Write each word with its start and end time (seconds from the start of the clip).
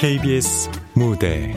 KBS 0.00 0.70
무대. 0.94 1.52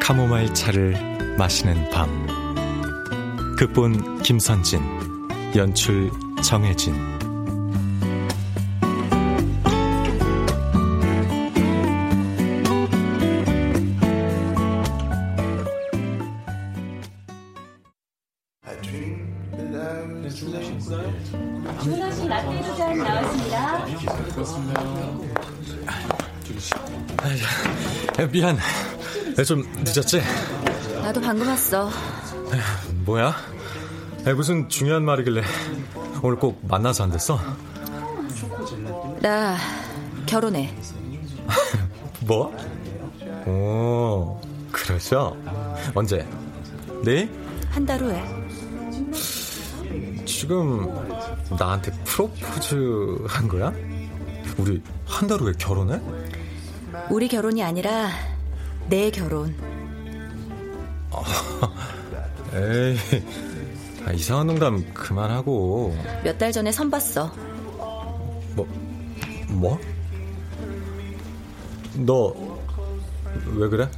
카모마일 0.00 0.54
차를 0.54 0.94
마시는 1.36 1.90
밤. 1.90 2.08
극본 3.56 4.22
김선진 4.22 4.80
연출 5.56 6.12
정혜진 6.40 7.17
미안 28.38 28.56
좀 29.44 29.64
늦었지? 29.82 30.22
나도 31.02 31.20
방금 31.20 31.48
왔어. 31.48 31.90
뭐야? 33.04 33.34
무슨 34.36 34.68
중요한 34.68 35.04
말이길래 35.04 35.42
오늘 36.22 36.38
꼭 36.38 36.60
만나서 36.68 37.02
안 37.02 37.10
됐어? 37.10 37.40
나 39.20 39.56
결혼해. 40.26 40.72
뭐? 42.26 42.54
오 43.44 44.40
그러셔? 44.70 45.36
언제? 45.96 46.24
내일? 47.02 47.28
한 47.70 47.84
달 47.84 48.00
후에. 48.00 48.22
지금 50.24 50.86
나한테 51.58 51.90
프로포즈 52.04 53.16
한 53.26 53.48
거야? 53.48 53.72
우리 54.58 54.80
한 55.06 55.26
달 55.26 55.40
후에 55.40 55.52
결혼해? 55.58 56.00
우리 57.10 57.28
결혼이 57.28 57.62
아니라 57.62 58.08
내 58.88 59.10
결혼. 59.10 59.54
에이, 62.54 62.96
아, 64.06 64.12
이상한 64.12 64.46
농담 64.46 64.84
그만하고. 64.94 65.94
몇 66.24 66.38
달 66.38 66.52
전에 66.52 66.72
선 66.72 66.90
봤어. 66.90 67.30
뭐, 68.54 68.66
뭐? 69.48 69.78
너, 71.94 72.34
왜 73.54 73.68
그래? 73.68 73.88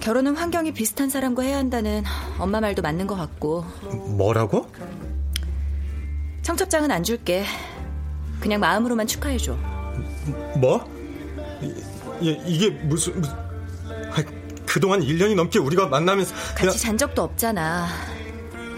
결혼은 0.00 0.36
환경이 0.36 0.72
비슷한 0.74 1.08
사람과 1.08 1.42
해야 1.42 1.56
한다는 1.56 2.02
엄마 2.38 2.60
말도 2.60 2.82
맞는 2.82 3.06
것 3.06 3.14
같고. 3.16 3.64
뭐라고? 4.16 4.66
청첩장은 6.42 6.90
안 6.90 7.02
줄게. 7.02 7.44
그냥 8.40 8.60
마음으로만 8.60 9.06
축하해줘. 9.06 9.56
뭐? 10.56 10.84
이, 12.20 12.38
이게 12.46 12.68
무슨, 12.70 13.18
무슨 13.18 13.32
아, 13.34 13.43
그동안 14.74 15.02
1년이 15.02 15.36
넘게 15.36 15.60
우리가 15.60 15.86
만나면서 15.86 16.34
같이 16.56 16.80
잔 16.80 16.98
적도 16.98 17.22
없잖아. 17.22 17.86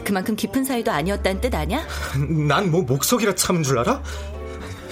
그만큼 0.04 0.36
깊은 0.36 0.62
사이도 0.62 0.92
아니었다는 0.92 1.40
뜻 1.40 1.54
아냐? 1.54 1.86
난뭐 2.20 2.82
목석이라 2.82 3.34
참은 3.34 3.62
줄 3.62 3.78
알아? 3.78 4.02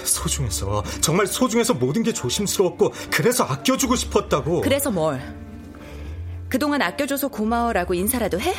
소중해서 0.03 0.83
정말 1.01 1.27
소중해서 1.27 1.75
모든 1.75 2.01
게 2.01 2.11
조심스러웠고 2.11 2.91
그래서 3.11 3.43
아껴주고 3.43 3.95
싶었다고 3.95 4.61
그래서 4.61 4.89
뭘? 4.89 5.21
그동안 6.49 6.81
아껴줘서 6.81 7.27
고마워라고 7.27 7.93
인사라도 7.93 8.41
해? 8.41 8.55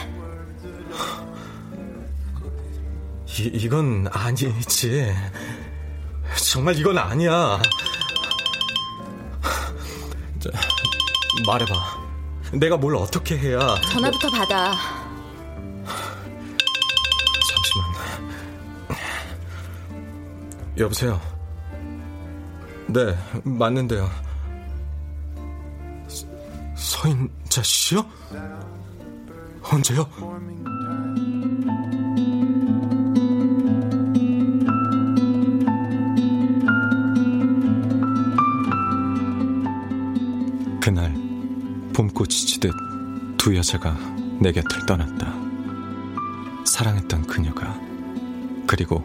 이, 3.26 3.50
이건 3.54 4.06
아니지 4.12 5.12
정말 6.48 6.78
이건 6.78 6.96
아니야 6.96 7.60
자, 10.38 10.50
말해봐 11.44 11.95
내가 12.59 12.77
뭘 12.77 12.97
어떻게 12.97 13.37
해야 13.39 13.59
전화부터 13.93 14.31
받아. 14.31 14.72
잠시만 17.49 17.94
여보세요 20.78 21.21
네 22.89 23.17
맞는데요 23.44 24.09
서- 26.09 26.27
서인자 26.77 27.62
씨요? 27.62 28.05
언제요? 29.62 30.06
봄꽃이 42.16 42.31
지듯 42.31 42.72
두 43.37 43.54
여자가 43.54 43.94
내 44.41 44.50
곁을 44.50 44.87
떠났다. 44.87 45.34
사랑했던 46.65 47.27
그녀가 47.27 47.78
그리고 48.66 49.04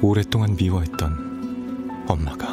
오랫동안 0.00 0.56
미워했던 0.56 2.04
엄마가 2.08 2.48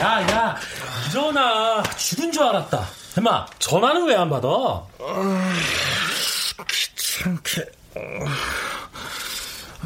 야, 0.00 0.22
야, 0.32 0.56
일어나. 1.10 1.82
죽은 1.96 2.32
줄 2.32 2.42
알았다. 2.42 2.89
해마, 3.20 3.44
전화는 3.58 4.06
왜 4.08 4.14
안 4.16 4.30
받아? 4.30 4.48
귀찮게 6.66 7.64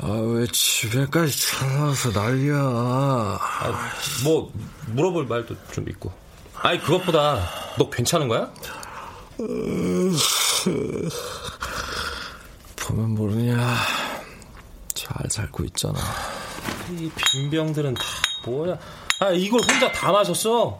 아 0.02 0.08
왜 0.08 0.46
집에까지 0.52 1.36
전화와서 1.50 2.10
난리야 2.10 2.54
아, 2.56 3.90
뭐, 4.22 4.52
물어볼 4.88 5.26
말도 5.26 5.56
좀 5.72 5.88
있고. 5.88 6.12
아니, 6.56 6.80
그것보다, 6.80 7.48
너 7.78 7.90
괜찮은 7.90 8.28
거야? 8.28 8.50
보면 12.76 13.10
모르냐 13.14 13.74
잘 14.94 15.16
살고 15.28 15.64
있잖아 15.64 15.98
이 16.90 17.10
빈병들은 17.16 17.94
다 17.94 18.02
뭐야? 18.46 18.78
아, 19.20 19.30
이걸 19.30 19.60
혼자 19.68 19.90
다 19.90 20.12
마셨어? 20.12 20.78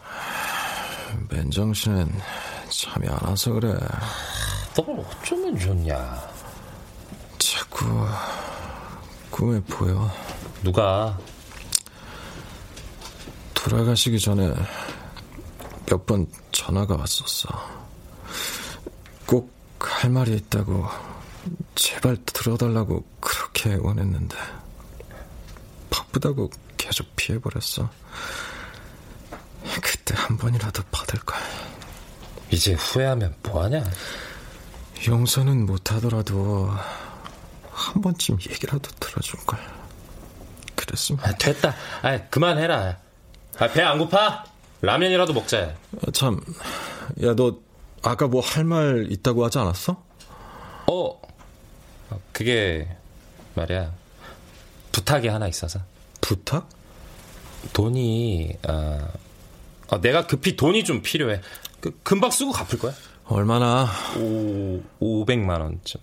맨정신엔 1.29 2.13
잠이 2.77 3.07
안 3.07 3.17
와서 3.21 3.51
그래 3.53 3.73
너를 4.77 4.99
어쩌면 4.99 5.57
좋냐? 5.57 6.21
자꾸 7.37 7.85
꿈에 9.31 9.59
보여 9.61 10.11
누가? 10.63 11.17
돌아가시기 13.53 14.19
전에 14.19 14.53
몇 15.87 16.05
번 16.05 16.27
전화가 16.51 16.95
왔었어. 16.95 17.47
꼭 19.25 19.53
할 19.79 20.09
말이 20.09 20.35
있다고 20.35 20.87
제발 21.75 22.17
들어달라고 22.25 23.03
그렇게 23.19 23.75
원했는데 23.75 24.35
바쁘다고 25.89 26.49
계속 26.77 27.07
피해버렸어. 27.15 27.89
그때 29.81 30.15
한 30.15 30.37
번이라도 30.37 30.83
받을 30.91 31.19
걸. 31.21 31.39
이제 32.51 32.73
후회하면 32.73 33.35
뭐하냐? 33.43 33.83
용서는 35.07 35.65
못하더라도 35.65 36.69
한 37.71 38.01
번쯤 38.01 38.37
얘기라도 38.49 38.89
들어줄 38.99 39.39
걸. 39.45 39.59
그랬으면. 40.75 41.23
아, 41.25 41.31
됐다. 41.33 41.75
아, 42.01 42.17
그만해라. 42.29 42.97
아, 43.59 43.67
배 43.69 43.81
안 43.81 43.97
고파? 43.97 44.45
라면이라도 44.81 45.33
먹자. 45.33 45.75
아, 46.05 46.11
참, 46.13 46.39
야, 47.23 47.33
너 47.35 47.57
아까 48.03 48.27
뭐 48.27 48.41
할 48.41 48.63
말 48.65 49.07
있다고 49.11 49.43
하지 49.45 49.57
않았어? 49.59 50.03
어, 50.87 51.21
그게 52.31 52.87
말이야. 53.55 53.91
부탁이 54.91 55.27
하나 55.27 55.47
있어서. 55.47 55.79
부탁? 56.21 56.69
돈이 57.73 58.53
아, 58.67 59.07
아, 59.89 60.01
내가 60.01 60.27
급히 60.27 60.55
돈이 60.55 60.83
좀 60.83 61.01
필요해. 61.01 61.41
그, 61.85 61.99
금방 62.01 62.31
쓰고 62.31 62.51
갚을 62.51 62.79
거야. 62.79 62.93
얼마나? 63.25 63.87
오, 64.17 64.81
500만 64.99 65.61
원쯤. 65.61 66.01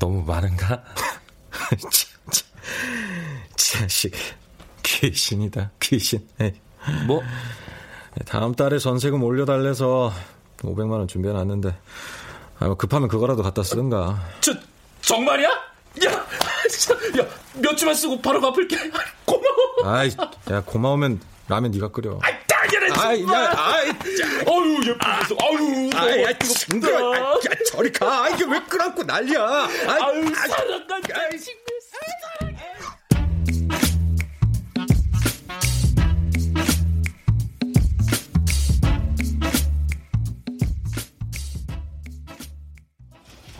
너무 0.00 0.24
많은가? 0.24 0.82
자식, 3.54 4.12
귀신이다, 4.82 5.70
귀신. 5.78 6.26
뭐? 7.06 7.22
다음 8.26 8.56
달에 8.56 8.80
전세금 8.80 9.22
올려달래서 9.22 10.12
500만 10.58 10.90
원 10.92 11.06
준비해놨는데 11.06 11.78
아, 12.58 12.66
뭐 12.66 12.74
급하면 12.74 13.08
그거라도 13.08 13.44
갖다 13.44 13.62
쓰든가. 13.62 14.20
저 14.40 14.52
정말이야? 15.02 15.48
야, 15.48 16.10
야, 16.10 17.28
몇 17.54 17.76
주만 17.76 17.94
쓰고 17.94 18.20
바로 18.20 18.40
갚을게. 18.40 18.76
고마워. 19.24 19.96
아이, 19.96 20.10
야 20.50 20.60
고마우면 20.64 21.20
라면 21.46 21.70
네가 21.70 21.92
끓여. 21.92 22.18
아이. 22.20 22.34
아이, 22.98 23.22
야, 23.24 23.52
아이, 23.56 23.88
어유 23.88 24.80
예쁘겠어. 24.88 25.36
아유, 25.40 25.90
아이, 25.94 26.22
야. 26.22 26.28
아, 26.28 26.30
야, 26.30 27.56
저리 27.70 27.92
가. 27.92 28.24
아, 28.24 28.28
이게 28.30 28.44
왜 28.44 28.60
끓안고 28.64 29.02
난리야? 29.04 29.40
아이, 29.42 30.02
아유, 30.02 30.34
사랑한다. 30.34 30.96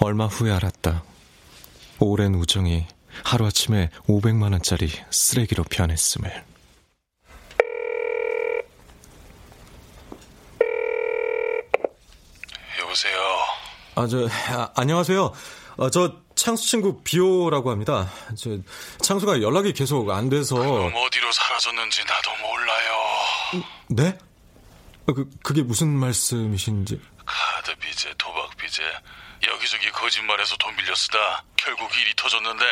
얼마 0.00 0.26
후에 0.26 0.50
알았다. 0.52 1.02
오랜 2.00 2.34
우정이 2.34 2.86
하루아침에 3.24 3.90
500만 4.06 4.52
원짜리 4.52 4.88
쓰레기로 5.10 5.64
변했음을. 5.64 6.47
여보세요. 12.98 13.46
아, 13.94 14.06
저, 14.06 14.28
아, 14.52 14.72
안녕하세요. 14.74 15.32
아, 15.78 15.90
저, 15.90 16.16
창수 16.34 16.66
친구 16.68 17.02
비오라고 17.02 17.70
합니다. 17.70 18.10
저, 18.36 18.50
창수가 19.02 19.42
연락이 19.42 19.72
계속 19.72 20.10
안 20.10 20.28
돼서. 20.28 20.56
그럼 20.56 20.92
어디로 20.94 21.30
사라졌는지 21.30 22.04
나도 22.04 22.30
몰라요. 22.36 23.64
네? 23.90 24.18
아, 25.06 25.12
그, 25.12 25.28
그게 25.42 25.62
무슨 25.62 25.88
말씀이신지. 25.88 27.00
카드 27.24 27.74
빚에 27.76 28.14
도박 28.16 28.56
빚에 28.56 28.84
여기저기 29.46 29.90
거짓말해서 29.90 30.56
돈 30.56 30.74
빌려 30.76 30.94
쓰다 30.94 31.44
결국 31.56 31.94
일이 31.98 32.12
터졌는데 32.16 32.64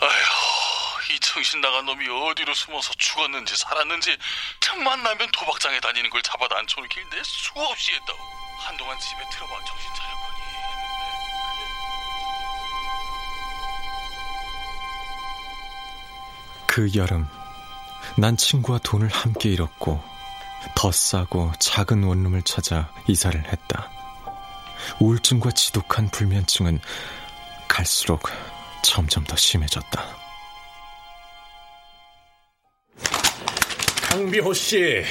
아휴 0.00 1.14
이 1.14 1.20
정신 1.20 1.60
나간 1.60 1.86
놈이 1.86 2.06
어디로 2.08 2.52
숨어서 2.52 2.92
죽었는지 2.98 3.56
살았는지 3.56 4.16
틈만 4.60 5.04
나면 5.04 5.30
도박장에 5.30 5.78
다니는 5.78 6.10
걸 6.10 6.20
잡아다 6.22 6.58
앉혀놓길 6.58 7.04
내 7.10 7.22
수없이 7.22 7.92
했다고 7.92 8.45
한동안 8.58 8.98
집에 8.98 9.22
들어봐 9.30 9.64
정신 9.64 9.90
차렸거니 9.94 10.36
그 16.66 16.90
여름, 16.94 17.26
난 18.18 18.36
친구와 18.36 18.78
돈을 18.78 19.08
함께 19.08 19.50
잃었고, 19.50 20.02
더 20.74 20.92
싸고 20.92 21.52
작은 21.58 22.02
원룸을 22.02 22.42
찾아 22.42 22.92
이사를 23.06 23.42
했다. 23.50 23.90
우울증과 25.00 25.52
지독한 25.52 26.10
불면증은 26.10 26.80
갈수록 27.66 28.28
점점 28.82 29.24
더 29.24 29.36
심해졌다. 29.36 30.04
강비호 34.02 34.52
씨, 34.52 35.02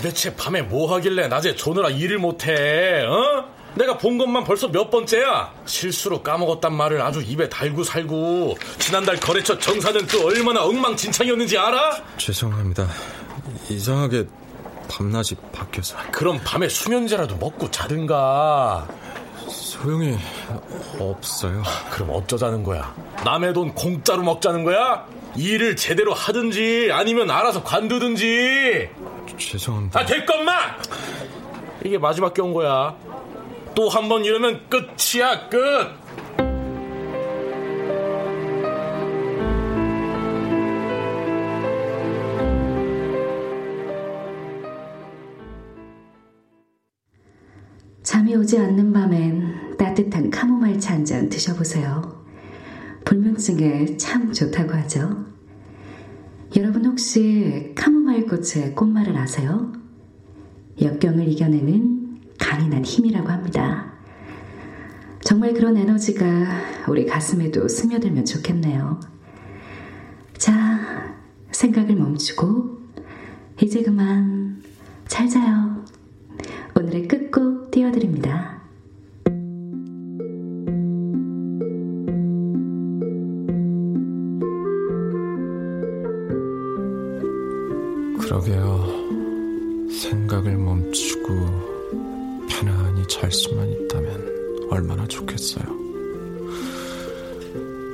도대체 0.00 0.34
밤에 0.34 0.62
뭐 0.62 0.94
하길래 0.94 1.28
낮에 1.28 1.54
조느라 1.54 1.90
일을 1.90 2.16
못해? 2.16 3.02
어? 3.02 3.44
내가 3.74 3.98
본 3.98 4.16
것만 4.16 4.44
벌써 4.44 4.66
몇 4.66 4.90
번째야? 4.90 5.52
실수로 5.66 6.22
까먹었단 6.22 6.74
말을 6.74 7.02
아주 7.02 7.20
입에 7.20 7.50
달고 7.50 7.84
살고 7.84 8.56
지난달 8.78 9.20
거래처 9.20 9.58
정사는 9.58 10.06
또 10.06 10.26
얼마나 10.26 10.64
엉망진창이었는지 10.64 11.58
알아? 11.58 12.02
죄송합니다. 12.16 12.88
이상하게 13.68 14.26
밤낮이 14.88 15.36
바뀌어서 15.52 15.98
그럼 16.10 16.40
밤에 16.42 16.66
수면제라도 16.70 17.36
먹고 17.36 17.70
자든가. 17.70 18.88
소용이 19.70 20.16
없어요. 20.98 21.62
그럼 21.92 22.10
어쩌자는 22.10 22.64
거야? 22.64 22.92
남의 23.24 23.54
돈 23.54 23.72
공짜로 23.72 24.22
먹자는 24.24 24.64
거야? 24.64 25.06
일을 25.36 25.76
제대로 25.76 26.12
하든지 26.12 26.88
아니면 26.92 27.30
알아서 27.30 27.62
관두든지. 27.62 28.88
죄송합니다. 29.38 30.00
아 30.00 30.04
됐건만. 30.04 30.58
이게 31.84 31.98
마지막 31.98 32.34
경고야 32.34 32.96
또 33.76 33.88
한 33.88 34.08
번 34.08 34.24
이러면 34.24 34.60
끝이야 34.68 35.48
끝. 35.48 36.00
잠이 48.02 48.34
오지 48.34 48.58
않는 48.58 48.92
밤엔 48.92 49.49
따뜻한 49.90 50.30
카모마일 50.30 50.78
차 50.78 50.94
한 50.94 51.04
잔 51.04 51.28
드셔보세요. 51.28 52.24
불면증에 53.04 53.96
참 53.96 54.32
좋다고 54.32 54.72
하죠. 54.74 55.26
여러분 56.56 56.84
혹시 56.86 57.72
카모마일 57.74 58.26
꽃의 58.26 58.74
꽃말을 58.76 59.16
아세요? 59.16 59.72
역경을 60.80 61.26
이겨내는 61.28 62.20
강인한 62.38 62.84
힘이라고 62.84 63.28
합니다. 63.28 63.92
정말 65.24 65.54
그런 65.54 65.76
에너지가 65.76 66.24
우리 66.88 67.04
가슴에도 67.06 67.66
스며들면 67.66 68.24
좋겠네요. 68.24 69.00
자, 70.38 70.80
생각을 71.50 71.96
멈추고 71.96 72.78
이제 73.60 73.82
그만 73.82 74.62
잘 75.08 75.28
자요. 75.28 75.84
오늘의 76.76 77.08
끝곡 77.08 77.70
띄워드립니다. 77.72 78.49
그러게요. 88.40 89.90
생각을 89.90 90.56
멈추고 90.56 91.28
편안히 92.48 93.06
잘 93.08 93.30
수만 93.30 93.68
있다면 93.68 94.68
얼마나 94.70 95.06
좋겠어요. 95.06 95.64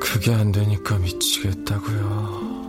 그게 0.00 0.32
안 0.32 0.52
되니까 0.52 0.98
미치겠다고요. 0.98 2.65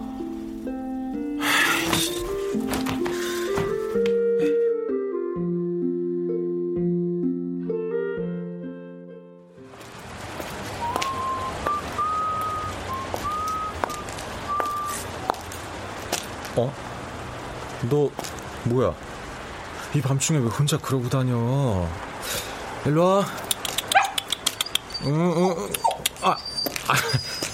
이 19.98 20.02
밤중에 20.02 20.38
왜 20.38 20.46
혼자 20.46 20.78
그러고 20.78 21.10
다녀? 21.10 21.90
일로 22.86 23.04
와. 23.04 23.26
응, 25.06 25.12
응, 25.12 25.56
응. 25.58 25.74
아, 26.22 26.38
아, 26.88 26.94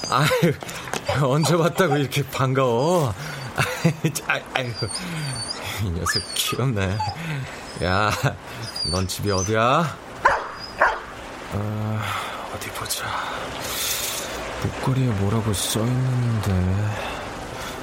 아, 0.09 1.25
언제 1.25 1.55
봤다고 1.55 1.95
이렇게 1.95 2.21
반가워? 2.31 3.13
아, 4.27 4.39
아이고, 4.55 4.87
이 5.83 5.89
녀석 5.91 6.21
귀엽네. 6.33 6.97
야, 7.85 8.11
넌 8.91 9.07
집이 9.07 9.31
어디야? 9.31 9.97
아, 11.53 12.01
어디 12.53 12.69
보자. 12.71 13.05
목걸이에 14.63 15.07
뭐라고 15.11 15.53
써있는데. 15.53 16.51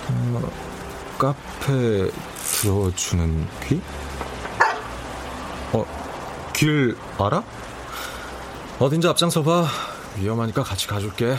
어, 0.08 0.52
카페 1.16 2.10
들어주는 2.60 3.48
귀? 3.66 3.80
어, 6.60 6.66
길 6.66 6.94
알아? 7.18 7.42
어딘지 8.78 9.08
앞장서 9.08 9.42
봐. 9.42 9.66
위험하니까 10.18 10.62
같이 10.62 10.86
가줄게. 10.86 11.36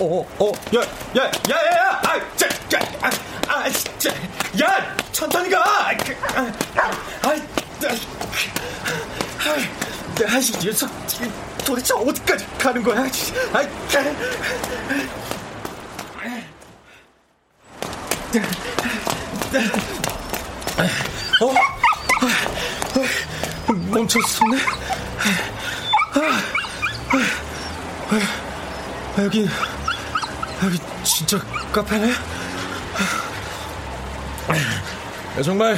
어, 0.00 0.24
어, 0.38 0.52
야, 0.76 0.80
야, 1.16 1.24
야, 1.24 1.30
야, 1.50 1.56
야, 1.76 2.00
아, 2.04 2.36
자, 2.36 2.46
야, 2.46 2.78
아, 3.02 3.10
아, 3.48 3.68
진짜, 3.68 4.10
야, 4.62 4.96
천천히 5.10 5.50
가. 5.50 5.58
아, 5.60 5.90
아, 5.90 6.40
아, 6.76 6.90
아, 7.24 7.30
아, 10.26 10.38
이 10.38 10.52
녀석 10.64 10.88
도대체 11.64 11.94
어디까지 11.94 12.46
가는 12.58 12.82
거야? 12.82 13.00
아, 13.52 13.62
어? 21.40 21.77
멈췄었네. 23.98 24.58
여기 29.18 29.48
여기 30.62 30.78
진짜 31.02 31.38
카페네. 31.72 32.12
정말 35.42 35.76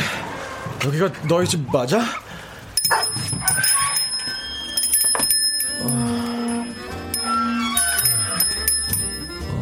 여기가 0.84 1.10
너희 1.26 1.46
집 1.46 1.66
맞아? 1.72 2.02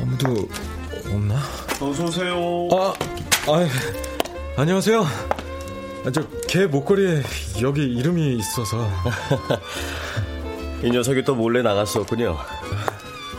아무도 0.01 0.49
없나? 1.07 1.41
어서 1.81 2.05
오세요. 2.05 2.69
아, 2.73 2.95
아 3.47 3.69
안녕하세요. 4.57 5.03
아, 5.03 6.11
저 6.13 6.38
개 6.49 6.67
목걸이에 6.67 7.23
여기 7.61 7.83
이름이 7.83 8.37
있어서. 8.39 8.89
이 10.83 10.91
녀석이 10.91 11.23
또 11.25 11.35
몰래 11.35 11.61
나갔었군요. 11.61 12.39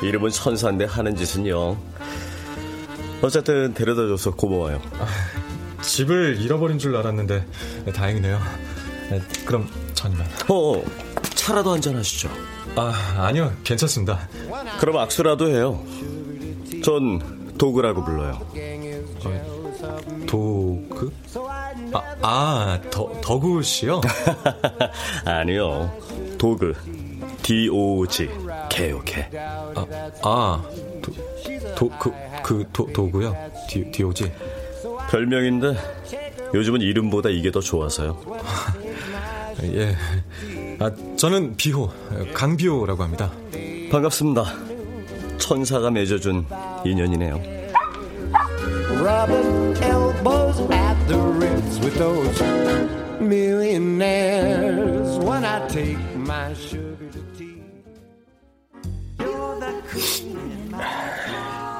이름은 0.03 0.29
천사인데 0.29 0.85
하는 0.85 1.15
짓은 1.15 1.47
요. 1.47 1.75
어쨌든 3.23 3.73
데려다줘서 3.73 4.35
고마워요. 4.35 4.79
집을 5.81 6.37
잃어버린 6.39 6.77
줄 6.77 6.95
알았는데 6.95 7.45
다행이네요. 7.93 8.39
네, 9.09 9.21
그럼 9.43 9.67
전만. 9.95 10.27
어, 10.47 10.83
차라도 11.33 11.71
한잔 11.71 11.95
하시죠. 11.95 12.29
아, 12.75 12.93
아니요. 13.17 13.51
괜찮습니다. 13.63 14.29
그럼 14.79 14.97
악수라도 14.97 15.47
해요. 15.49 15.83
전 16.83 17.38
도그라고 17.59 18.03
불러요. 18.03 18.39
어, 19.25 20.25
도그? 20.25 21.13
아, 21.91 22.15
아 22.21 22.81
더, 22.89 23.11
더구 23.21 23.61
씨요? 23.61 24.01
아니요. 25.25 25.93
도그. 26.37 26.73
D-O-G. 27.43 28.29
개요, 28.69 29.01
개. 29.03 29.27
아, 29.35 29.85
아 30.23 30.63
도, 31.01 31.11
도, 31.75 31.89
그, 31.99 32.11
그, 32.43 32.63
도, 32.71 32.87
도구요? 32.93 33.35
D, 33.69 33.91
D-O-G. 33.91 34.31
별명인데 35.09 35.75
요즘은 36.53 36.81
이름보다 36.81 37.29
이게 37.29 37.51
더 37.51 37.59
좋아서요. 37.59 38.21
예. 39.63 39.95
아, 40.79 40.91
저는 41.17 41.57
비호, 41.57 41.91
강비호라고 42.33 43.03
합니다. 43.03 43.31
반갑습니다. 43.91 44.68
천사가 45.39 45.89
맺어준 45.91 46.45
인연이네요. 46.85 47.41
Rubbing 49.01 49.77
elbows 49.81 50.59
at 50.71 51.07
the 51.07 51.17
ribs 51.17 51.79
with 51.79 51.97
those 51.97 52.41
millionaires 53.21 55.17
when 55.19 55.45
I 55.45 55.65
take 55.69 55.97
my 56.15 56.51
sugar 56.53 57.09
to 57.11 57.21
tea. 57.37 57.61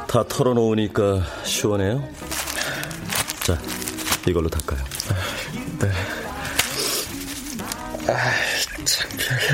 다 0.08 0.24
털어놓으니까 0.24 1.22
시원해요? 1.44 2.04
자, 3.44 3.58
이걸로 4.28 4.50
닦아요. 4.50 4.80
네. 5.80 5.92
아, 8.08 8.32
창피하게. 8.86 9.46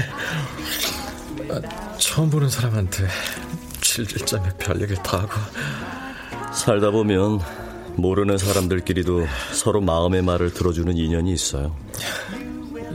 아, 1.52 1.98
처음 1.98 2.30
보는 2.30 2.48
사람한테 2.50 3.06
질질점에 3.96 4.50
별 4.58 4.82
얘기를 4.82 5.02
다 5.02 5.20
하고. 5.20 5.32
살다 6.54 6.92
보면 6.92 7.40
모르는 7.96 8.38
사람들끼리도 8.38 9.26
서로 9.54 9.80
마음의 9.80 10.22
말을 10.22 10.54
들어주는 10.54 10.98
인연이 10.98 11.32
있어요. 11.32 11.74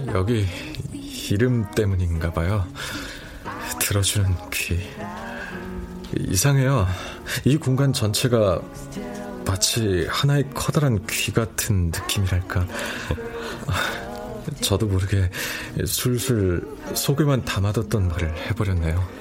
여기 0.08 0.46
이름 1.30 1.70
때문인가 1.70 2.30
봐요. 2.32 2.66
들어주는 3.80 4.34
귀. 4.52 4.78
이상해요. 6.18 6.86
이 7.46 7.56
공간 7.56 7.94
전체가 7.94 8.60
마치 9.46 10.06
하나의 10.06 10.50
커다란 10.52 11.06
귀 11.06 11.32
같은 11.32 11.86
느낌이랄까. 11.86 12.66
저도 14.60 14.86
모르게 14.86 15.30
술술 15.86 16.76
속에만 16.92 17.46
담아뒀던 17.46 18.08
말을 18.08 18.36
해버렸네요. 18.48 19.19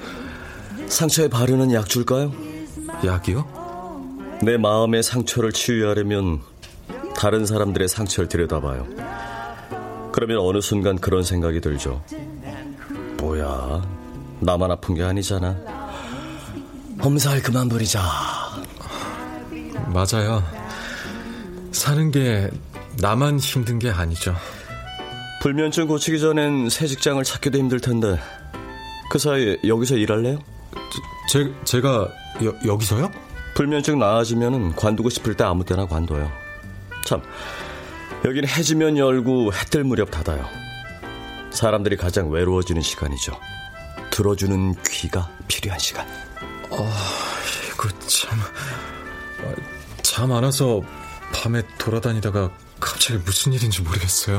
상처에 0.90 1.28
바르는 1.28 1.72
약 1.72 1.88
줄까요? 1.88 2.32
약이요? 3.04 4.38
내 4.42 4.56
마음의 4.56 5.02
상처를 5.02 5.52
치유하려면 5.52 6.40
다른 7.14 7.46
사람들의 7.46 7.88
상처를 7.88 8.28
들여다봐요. 8.28 8.86
그러면 10.12 10.38
어느 10.38 10.60
순간 10.60 10.98
그런 10.98 11.22
생각이 11.22 11.60
들죠. 11.60 12.02
뭐야, 13.18 13.82
나만 14.40 14.70
아픈 14.70 14.94
게 14.94 15.02
아니잖아. 15.02 15.56
엄살 17.00 17.42
그만 17.42 17.68
부리자. 17.68 18.02
맞아요. 19.86 20.42
사는 21.72 22.10
게 22.10 22.50
나만 22.98 23.38
힘든 23.38 23.78
게 23.78 23.90
아니죠. 23.90 24.34
불면증 25.40 25.86
고치기 25.86 26.20
전엔 26.20 26.68
새 26.68 26.86
직장을 26.86 27.22
찾기도 27.22 27.56
힘들 27.58 27.80
텐데 27.80 28.18
그 29.08 29.18
사이에 29.18 29.56
여기서 29.66 29.96
일할래요? 29.96 30.38
제, 31.30 31.54
제가 31.62 32.08
여, 32.42 32.54
여기서요? 32.66 33.08
불면증 33.54 34.00
나아지면 34.00 34.74
관두고 34.74 35.10
싶을 35.10 35.36
때 35.36 35.44
아무 35.44 35.64
때나 35.64 35.86
관둬요. 35.86 36.28
참, 37.04 37.22
여기는 38.24 38.48
해지면 38.48 38.96
열고 38.96 39.52
해뜰 39.54 39.84
무렵 39.84 40.10
닫아요. 40.10 40.44
사람들이 41.52 41.96
가장 41.96 42.32
외로워지는 42.32 42.82
시간이죠. 42.82 43.38
들어주는 44.10 44.74
귀가 44.88 45.30
필요한 45.46 45.78
시간. 45.78 46.04
아, 46.72 46.92
이거 47.72 47.88
참. 48.08 48.36
잠 50.02 50.32
안 50.32 50.42
와서 50.42 50.82
밤에 51.32 51.62
돌아다니다가 51.78 52.50
갑자기 52.80 53.20
무슨 53.24 53.52
일인지 53.52 53.82
모르겠어요. 53.82 54.36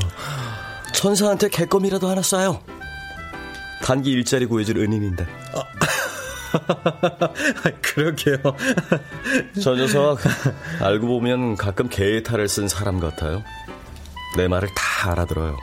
천사한테 0.93 1.47
개껌이라도 1.47 2.09
하나 2.09 2.19
쏴요. 2.19 2.61
단기 3.81 4.11
일자리 4.11 4.45
구해줄 4.45 4.77
은인인데. 4.79 5.25
아. 5.55 5.90
그러게요. 7.81 8.37
저 9.61 9.75
녀석 9.75 10.19
알고 10.81 11.07
보면 11.07 11.55
가끔 11.55 11.89
개의 11.89 12.23
탈을 12.23 12.47
쓴 12.47 12.67
사람 12.67 12.99
같아요. 12.99 13.43
내 14.37 14.47
말을 14.47 14.69
다 14.75 15.11
알아들어요. 15.11 15.57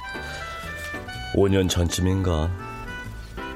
5년 1.35 1.69
전쯤인가 1.69 2.51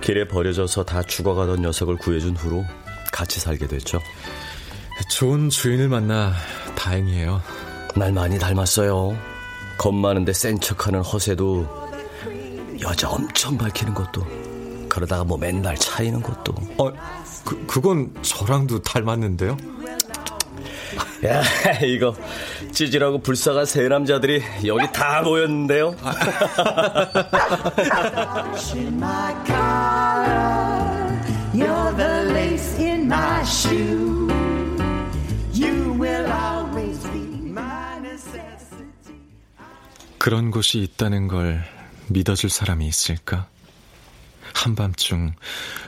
길에 0.01 0.27
버려져서 0.27 0.85
다 0.85 1.03
죽어가던 1.03 1.63
녀석을 1.63 1.97
구해준 1.97 2.37
후로 2.37 2.65
같이 3.13 3.41
살게 3.41 3.67
됐죠. 3.67 4.01
좋은 5.11 5.49
주인을 5.49 5.89
만나 5.89 6.33
다행이에요. 6.77 7.43
날 7.95 8.13
많이 8.13 8.39
닮았어요. 8.39 9.17
겁 9.79 9.95
많은데 9.95 10.33
센 10.33 10.59
척하는 10.61 11.01
허세도 11.01 11.83
여자 12.83 13.09
엄청 13.09 13.57
밝히는 13.57 13.95
것도 13.95 14.27
그러다가 14.89 15.25
뭐 15.25 15.39
맨날 15.39 15.77
차이는 15.77 16.23
것도 16.23 16.55
어, 16.79 16.93
그, 17.45 17.67
그건 17.67 18.13
저랑도 18.23 18.83
닮았는데요? 18.83 19.57
야, 21.25 21.43
이거 21.85 22.15
찌질하고 22.73 23.19
불쌍한 23.21 23.65
세 23.67 23.87
남자들이 23.89 24.43
여기 24.67 24.91
다 24.93 25.23
모였는데요. 25.23 25.95
그런 40.19 40.51
곳이 40.51 40.79
있다는 40.79 41.29
걸 41.29 41.65
믿어줄 42.09 42.51
사람이 42.51 42.87
있을까? 42.87 43.49
한밤중 44.55 45.35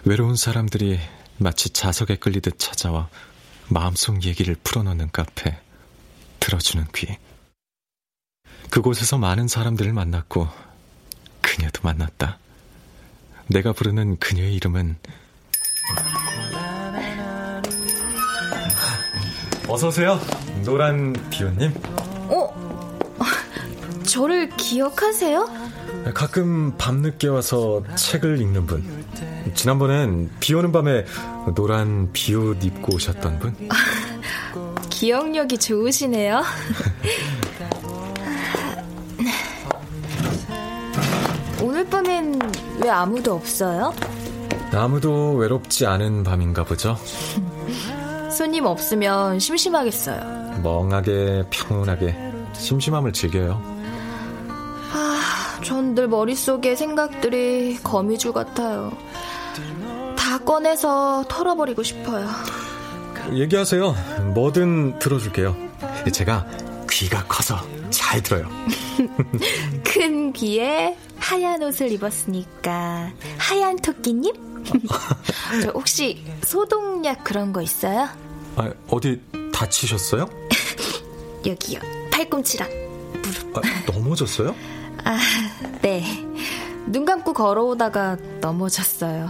외로운 0.05 0.37
사람들이 0.37 0.99
마치 1.39 1.71
자석에 1.71 2.17
끌리듯 2.17 2.59
찾아와 2.59 3.09
마음속 3.69 4.25
얘기를 4.25 4.55
풀어놓는 4.63 5.11
카페, 5.13 5.59
들어주는 6.41 6.87
귀. 6.95 7.17
그곳에서 8.71 9.19
많은 9.19 9.49
사람들을 9.49 9.93
만났고, 9.93 10.49
그녀도 11.41 11.81
만났다. 11.83 12.39
내가 13.49 13.73
부르는 13.73 14.19
그녀의 14.19 14.55
이름은, 14.55 14.97
어서 19.69 19.89
오세요. 19.89 20.21
노란 20.65 21.13
비오님. 21.31 21.73
어? 22.31 22.95
저를 24.07 24.49
기억하세요? 24.51 25.74
가끔 26.13 26.77
밤늦게 26.77 27.29
와서 27.29 27.83
책을 27.97 28.41
읽는 28.41 28.67
분. 28.67 29.05
지난번엔 29.55 30.31
비 30.41 30.53
오는 30.55 30.71
밤에 30.73 31.05
노란 31.55 32.11
비옷 32.13 32.63
입고 32.65 32.95
오셨던 32.97 33.39
분? 33.39 33.55
기억력이 34.91 35.57
좋으시네요. 35.59 36.43
오늘 41.63 41.89
밤엔 41.89 42.41
왜 42.83 42.91
아무도 42.91 43.35
없어요? 43.35 43.95
아무도 44.73 45.35
외롭지 45.35 45.87
않은 45.87 46.25
밤인가 46.25 46.65
보죠. 46.65 46.99
손님 48.31 48.67
없으면 48.67 49.39
심심하겠어요. 49.39 50.61
멍하게 50.63 51.45
평온하게 51.51 52.15
심심함을 52.55 53.13
즐겨요. 53.13 53.74
아, 55.65 55.67
전늘 55.67 56.09
머릿속에 56.09 56.77
생각들이 56.77 57.79
거미줄 57.83 58.35
같아요. 58.35 58.93
다 60.15 60.39
꺼내서 60.39 61.25
털어버리고 61.27 61.83
싶어요. 61.83 62.29
얘기하세요. 63.33 63.95
뭐든 64.35 64.99
들어줄게요. 64.99 65.57
제가 66.13 66.47
귀가 66.91 67.25
커서 67.25 67.57
잘 67.89 68.23
들어요. 68.23 68.47
큰 69.83 70.35
귀에 70.35 70.99
하얀 71.17 71.63
옷을 71.63 71.91
입었으니까 71.93 73.11
하얀 73.39 73.77
토끼님? 73.77 74.35
저 75.63 75.71
혹시 75.71 76.23
소독약 76.45 77.25
그런 77.25 77.55
거 77.55 77.63
있어요? 77.63 78.07
아, 78.57 78.71
어디 78.91 79.19
다치셨어요? 79.51 80.29
여기요. 81.47 81.81
팔꿈치랑 82.13 82.69
아, 83.55 83.61
넘어졌어요? 83.91 84.55
아, 85.03 85.19
네. 85.83 86.05
눈 86.87 87.05
감고 87.05 87.33
걸어오다가 87.33 88.17
넘어졌어요. 88.41 89.29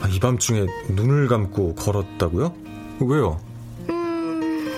아, 0.00 0.08
이 0.08 0.20
밤중에 0.20 0.66
눈을 0.90 1.28
감고 1.28 1.74
걸었다고요? 1.76 2.54
왜요? 3.00 3.40
음, 3.88 4.72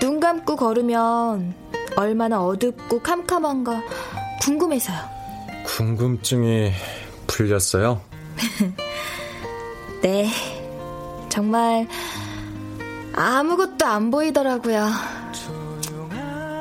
눈 0.00 0.18
감고 0.20 0.56
걸으면 0.56 1.54
얼마나 1.96 2.42
어둡고 2.42 3.00
캄캄한가 3.00 3.82
궁금해서요. 4.40 4.98
궁금증이 5.66 6.72
풀렸어요? 7.26 8.00
네. 10.02 10.28
정말 11.28 11.86
아무것도 13.14 13.86
안 13.86 14.10
보이더라고요. 14.10 14.88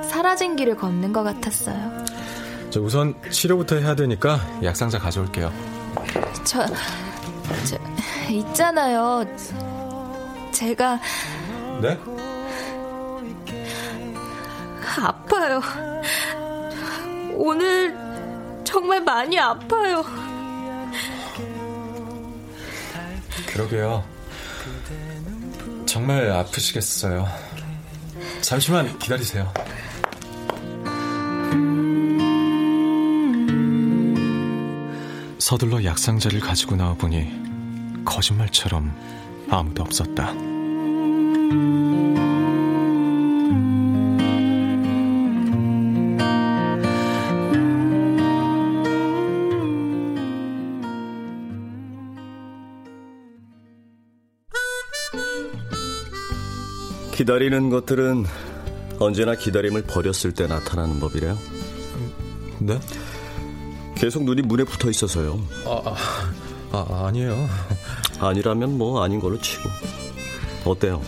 사라진 0.08 0.56
길을 0.56 0.76
걷는 0.78 1.12
것 1.14 1.24
같았어요. 1.24 2.01
저 2.72 2.80
우선 2.80 3.14
치료부터 3.30 3.76
해야 3.76 3.94
되니까 3.96 4.40
약상자 4.64 4.98
가져올게요. 4.98 5.52
저, 6.46 6.66
저 7.66 7.78
있잖아요. 8.32 9.26
제가 10.54 10.98
네? 11.82 12.00
아파요. 14.98 15.62
오늘 17.36 17.94
정말 18.64 19.02
많이 19.02 19.38
아파요. 19.38 20.06
그러게요. 23.48 24.02
정말 25.86 26.32
아프시겠어요. 26.32 27.28
잠시만 28.40 28.98
기다리세요. 28.98 29.52
서둘러 35.52 35.84
약상자를 35.84 36.40
가지고 36.40 36.78
나와 36.78 36.94
보니 36.94 37.28
거짓말처럼 38.06 38.90
아무도 39.50 39.84
없었다. 39.84 40.34
기다리는 57.12 57.70
것들은 57.70 58.24
언제나 59.00 59.36
기다림을 59.36 59.82
버렸을 59.82 60.32
때 60.32 60.48
나타나는 60.48 61.02
법이래요. 61.02 61.38
네? 62.60 62.80
계속 64.02 64.24
눈이 64.24 64.42
문에 64.42 64.64
붙어 64.64 64.90
있어서요. 64.90 65.40
아, 65.64 65.80
아, 65.86 65.96
아 66.72 67.06
아니에요. 67.06 67.48
아니라면 68.20 68.76
뭐 68.76 69.04
아닌 69.04 69.20
걸로 69.20 69.40
치고. 69.40 69.70
어때요? 70.66 71.04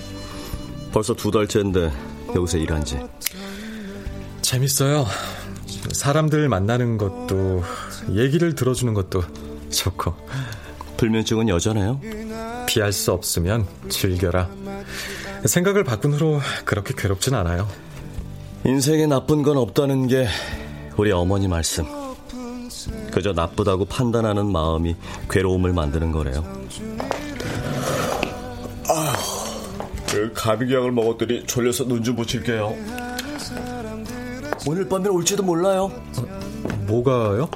벌써 0.91 1.15
두 1.15 1.31
달째인데 1.31 1.91
여기서 2.35 2.59
일한 2.59 2.85
지. 2.85 2.99
재밌어요. 4.43 5.07
사람들 5.91 6.47
만나는 6.49 6.99
것도 6.99 7.63
얘기를 8.11 8.53
들어주는 8.53 8.93
것도 8.93 9.23
좋고. 9.71 10.13
불면증은 10.97 11.49
여전해요? 11.49 11.99
피할 12.67 12.93
수 12.93 13.11
없으면 13.11 13.65
즐겨라. 13.89 14.51
생각을 15.45 15.83
바꾼 15.83 16.13
후로 16.13 16.39
그렇게 16.63 16.93
괴롭진 16.95 17.33
않아요. 17.33 17.67
인생에 18.67 19.07
나쁜 19.07 19.41
건 19.41 19.57
없다는 19.57 20.05
게 20.05 20.27
우리 20.95 21.11
어머니 21.11 21.47
말씀. 21.47 22.02
그저 23.13 23.31
나쁘다고 23.31 23.85
판단하는 23.85 24.51
마음이 24.51 24.95
괴로움을 25.29 25.71
만드는 25.71 26.11
거래요. 26.11 26.43
아, 28.89 29.13
감기약을 30.33 30.91
먹었더니 30.91 31.45
졸려서 31.45 31.85
눈 31.85 32.03
좀 32.03 32.15
붙일게요. 32.15 32.73
오늘 34.67 34.89
밤에 34.89 35.09
올지도 35.09 35.43
몰라요. 35.43 35.91
뭐가요? 36.87 37.47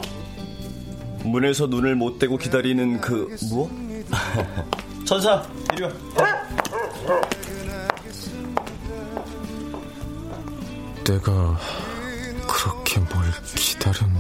문에서 1.23 1.65
눈을 1.67 1.95
못 1.95 2.19
떼고 2.19 2.37
기다리는 2.37 3.01
그 3.01 3.35
무엇? 3.49 3.69
천사, 5.05 5.43
이리 5.73 5.83
와. 5.83 5.91
내가 11.03 11.57
그렇게 12.47 12.99
뭘 12.99 13.25
기다렸나? 13.55 14.16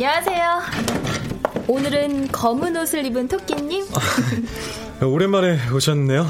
안녕하세요. 0.00 0.60
오늘은 1.66 2.28
검은 2.30 2.76
옷을 2.76 3.04
입은 3.06 3.26
토끼님. 3.26 3.84
오랜만에 5.02 5.58
오셨네요. 5.70 6.24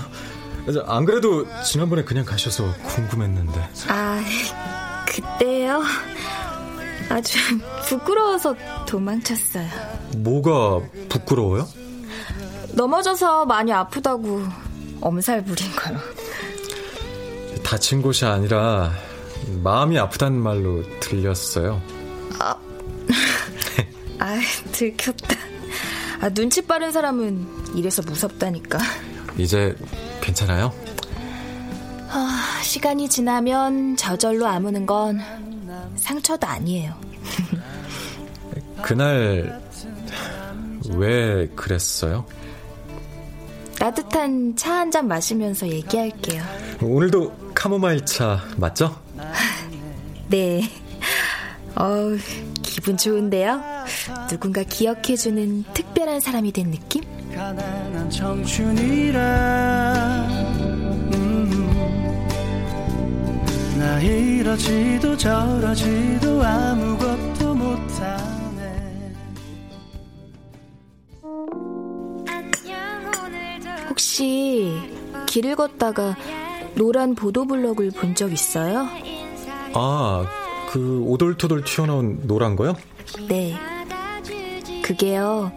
안 0.86 1.04
그래도 1.04 1.44
지난번에 1.62 2.02
그냥 2.02 2.24
가셔서 2.24 2.72
궁금했는데. 2.86 3.68
아, 3.88 4.24
그때요? 5.06 5.82
아주 7.10 7.38
부끄러워서 7.86 8.54
도망쳤어요. 8.86 9.68
뭐가 10.16 10.80
부끄러워요? 11.10 11.68
넘어져서 12.72 13.44
많이 13.44 13.70
아프다고 13.70 14.44
엄살 15.02 15.44
부린 15.44 15.70
거요. 15.72 15.98
다친 17.62 18.00
곳이 18.00 18.24
아니라 18.24 18.92
마음이 19.62 19.98
아프단 19.98 20.32
말로 20.32 20.82
들렸어요. 21.00 21.82
아, 22.40 22.54
아 24.28 24.38
들켰다. 24.72 25.36
아, 26.20 26.28
눈치 26.28 26.60
빠른 26.60 26.92
사람은 26.92 27.74
이래서 27.76 28.02
무섭다니까. 28.02 28.78
이제 29.38 29.74
괜찮아요? 30.20 30.70
아, 32.10 32.60
시간이 32.62 33.08
지나면 33.08 33.96
저절로 33.96 34.46
아무는 34.46 34.84
건 34.84 35.20
상처도 35.96 36.46
아니에요. 36.46 36.92
그날 38.82 39.62
왜 40.90 41.46
그랬어요? 41.56 42.26
따뜻한 43.78 44.56
차 44.56 44.72
한 44.74 44.90
잔 44.90 45.08
마시면서 45.08 45.68
얘기할게요. 45.68 46.42
오늘도 46.82 47.52
카모마일 47.54 48.04
차 48.04 48.44
맞죠? 48.58 48.94
네. 50.28 50.68
어우, 51.76 52.18
기분 52.62 52.96
좋은데요? 52.98 53.77
누군가 54.28 54.62
기억해주는 54.62 55.64
특별한 55.74 56.20
사람이 56.20 56.52
된 56.52 56.70
느낌? 56.70 57.02
가난한 57.34 58.10
청춘이라 58.10 59.20
음, 61.14 61.78
나 63.78 64.00
이러지도 64.00 65.16
저러지도 65.16 66.42
아무것도 66.42 67.54
못하네 67.54 69.14
혹시 73.88 74.72
길을 75.26 75.56
걷다가 75.56 76.16
노란 76.74 77.14
보도블럭을 77.14 77.90
본 77.92 78.14
적 78.14 78.32
있어요? 78.32 78.86
아, 79.74 80.24
그 80.70 81.02
오돌토돌 81.06 81.64
튀어나온 81.64 82.26
노란 82.26 82.56
거요? 82.56 82.74
네. 83.28 83.54
그게요. 84.88 85.52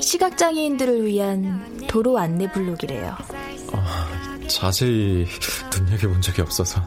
시각장애인들을 0.00 1.06
위한 1.06 1.86
도로 1.86 2.18
안내 2.18 2.50
블록이래요. 2.50 3.16
아, 3.72 4.08
자세히 4.48 5.24
눈여겨본 5.72 6.20
적이 6.20 6.42
없어서. 6.42 6.82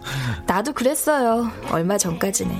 나도 0.46 0.74
그랬어요. 0.74 1.50
얼마 1.72 1.98
전까지는. 1.98 2.54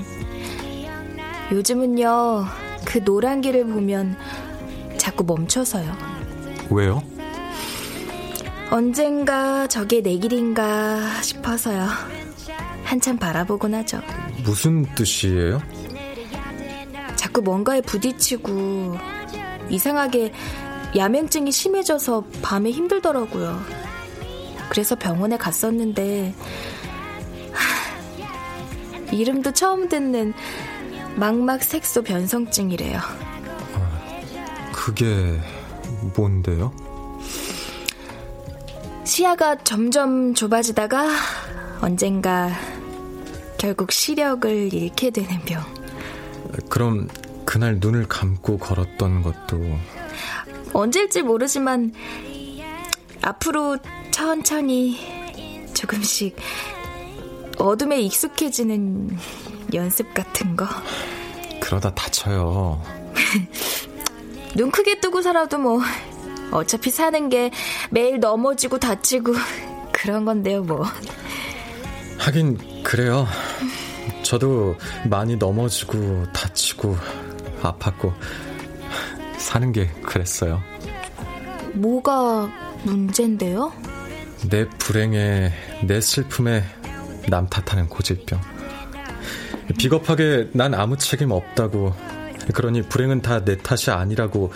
요즘은요, 1.52 2.46
그 2.86 3.04
노란 3.04 3.42
길을 3.42 3.66
보면 3.66 4.16
자꾸 4.96 5.24
멈춰서요. 5.24 5.94
왜요? 6.70 7.02
언젠가 8.70 9.66
저게 9.66 10.00
내 10.00 10.16
길인가 10.16 11.20
싶어서요. 11.20 11.88
한참 12.84 13.18
바라보곤 13.18 13.74
하죠. 13.74 14.00
무슨 14.44 14.86
뜻이에요? 14.94 15.60
자꾸 17.30 17.42
뭔가에 17.42 17.80
부딪히고 17.80 18.98
이상하게 19.68 20.32
야맹증이 20.96 21.52
심해져서 21.52 22.24
밤에 22.42 22.72
힘들더라고요. 22.72 23.60
그래서 24.68 24.96
병원에 24.96 25.36
갔었는데 25.36 26.34
하, 27.52 29.12
이름도 29.12 29.52
처음 29.52 29.88
듣는 29.88 30.34
망막 31.14 31.62
색소 31.62 32.02
변성증이래요. 32.02 32.98
그게 34.72 35.40
뭔데요? 36.16 36.72
시야가 39.04 39.58
점점 39.62 40.34
좁아지다가 40.34 41.08
언젠가 41.80 42.50
결국 43.56 43.92
시력을 43.92 44.72
잃게 44.74 45.10
되는 45.10 45.40
병. 45.42 45.79
그럼 46.68 47.08
그날 47.44 47.78
눈을 47.80 48.06
감고 48.06 48.58
걸었던 48.58 49.22
것도 49.22 49.78
언제일지 50.72 51.22
모르지만 51.22 51.92
앞으로 53.22 53.78
천천히 54.10 54.98
조금씩 55.74 56.36
어둠에 57.58 58.00
익숙해지는 58.00 59.16
연습 59.74 60.14
같은 60.14 60.56
거. 60.56 60.66
그러다 61.60 61.94
다쳐요. 61.94 62.82
눈 64.56 64.70
크게 64.70 65.00
뜨고 65.00 65.22
살아도 65.22 65.58
뭐 65.58 65.80
어차피 66.50 66.90
사는 66.90 67.28
게 67.28 67.50
매일 67.90 68.18
넘어지고 68.18 68.78
다치고 68.78 69.34
그런 69.92 70.24
건데요, 70.24 70.62
뭐. 70.62 70.84
하긴 72.18 72.82
그래요. 72.82 73.26
저도 74.22 74.76
많이 75.08 75.36
넘어지고 75.36 76.24
다치고 76.32 76.96
아팠고 77.62 78.12
사는 79.38 79.72
게 79.72 79.88
그랬어요. 80.02 80.62
뭐가 81.74 82.50
문제인데요? 82.84 83.72
내 84.48 84.66
불행에 84.68 85.52
내 85.84 86.00
슬픔에 86.00 86.64
남 87.28 87.46
탓하는 87.48 87.88
고질병. 87.88 88.40
비겁하게 89.78 90.48
난 90.52 90.74
아무 90.74 90.96
책임 90.96 91.30
없다고 91.30 91.94
그러니 92.54 92.82
불행은 92.82 93.22
다 93.22 93.44
내 93.44 93.56
탓이 93.56 93.90
아니라고 93.90 94.52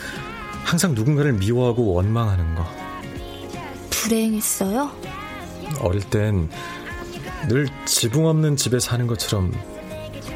항상 0.65 0.95
누군가를 0.95 1.35
미워하고 1.35 1.93
원망하는 1.93 2.55
거. 2.55 2.67
불행했어요? 3.91 4.91
어릴 5.81 6.03
땐 6.11 6.49
늘 7.49 7.69
지붕 7.85 8.27
없는 8.27 8.57
집에 8.57 8.79
사는 8.81 9.07
것처럼 9.07 9.53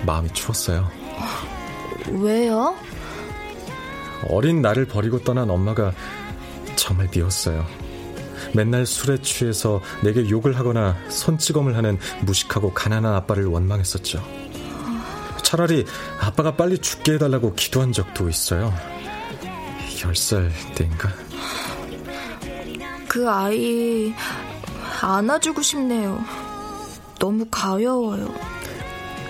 마음이 0.04 0.32
추웠어요. 0.32 0.90
왜요? 2.10 2.76
어린 4.28 4.62
나를 4.62 4.86
버리고 4.86 5.22
떠난 5.22 5.50
엄마가 5.50 5.92
정말 6.76 7.08
미웠어요. 7.14 7.66
맨날 8.54 8.86
술에 8.86 9.20
취해서 9.20 9.80
내게 10.02 10.28
욕을 10.28 10.56
하거나 10.58 10.96
손찌검을 11.08 11.76
하는 11.76 11.98
무식하고 12.22 12.72
가난한 12.72 13.14
아빠를 13.14 13.46
원망했었죠. 13.46 14.22
차라리 15.42 15.84
아빠가 16.20 16.56
빨리 16.56 16.78
죽게 16.78 17.14
해달라고 17.14 17.54
기도한 17.54 17.92
적도 17.92 18.28
있어요. 18.28 18.72
10살 19.96 20.50
때인가? 20.74 21.10
그 23.08 23.28
아이 23.28 24.12
안아주고 25.00 25.62
싶네요. 25.62 26.47
너무 27.18 27.46
가여워요. 27.50 28.32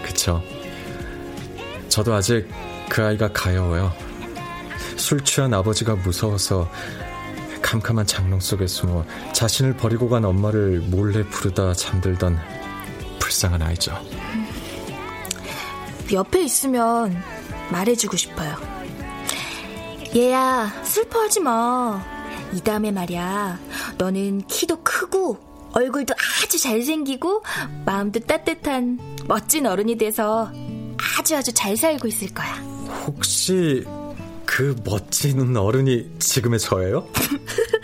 그쵸. 0.03 0.42
저도 1.88 2.14
아직 2.14 2.48
그 2.88 3.03
아이가 3.05 3.33
가여워요. 3.33 3.92
술 4.96 5.22
취한 5.24 5.55
아버지가 5.55 5.96
무서워서 5.96 6.68
캄캄한 7.62 8.07
장롱 8.07 8.40
속에 8.40 8.66
숨어 8.66 9.05
자신을 9.33 9.77
버리고 9.77 10.09
간 10.09 10.24
엄마를 10.24 10.81
몰래 10.81 11.22
부르다 11.29 11.74
잠들던 11.74 12.38
불쌍한 13.18 13.61
아이죠. 13.62 13.94
옆에 16.12 16.42
있으면 16.42 17.22
말해주고 17.70 18.16
싶어요. 18.16 18.57
얘야, 20.16 20.72
슬퍼하지 20.85 21.40
마. 21.40 22.03
이 22.55 22.61
다음에 22.61 22.90
말이야. 22.90 23.59
너는 23.98 24.46
키도 24.46 24.83
크고, 24.83 25.38
얼굴도 25.72 26.14
아주 26.42 26.59
잘생기고, 26.59 27.42
마음도 27.85 28.20
따뜻한 28.20 28.98
멋진 29.26 29.66
어른이 29.66 29.96
돼서 29.98 30.50
아주 31.18 31.37
아주 31.37 31.52
잘 31.52 31.76
살고 31.76 32.09
있을 32.09 32.28
거야. 32.35 32.54
혹시 33.07 33.85
그 34.44 34.74
멋진 34.85 35.57
어른이 35.57 36.11
지금의 36.18 36.59
저예요? 36.59 37.07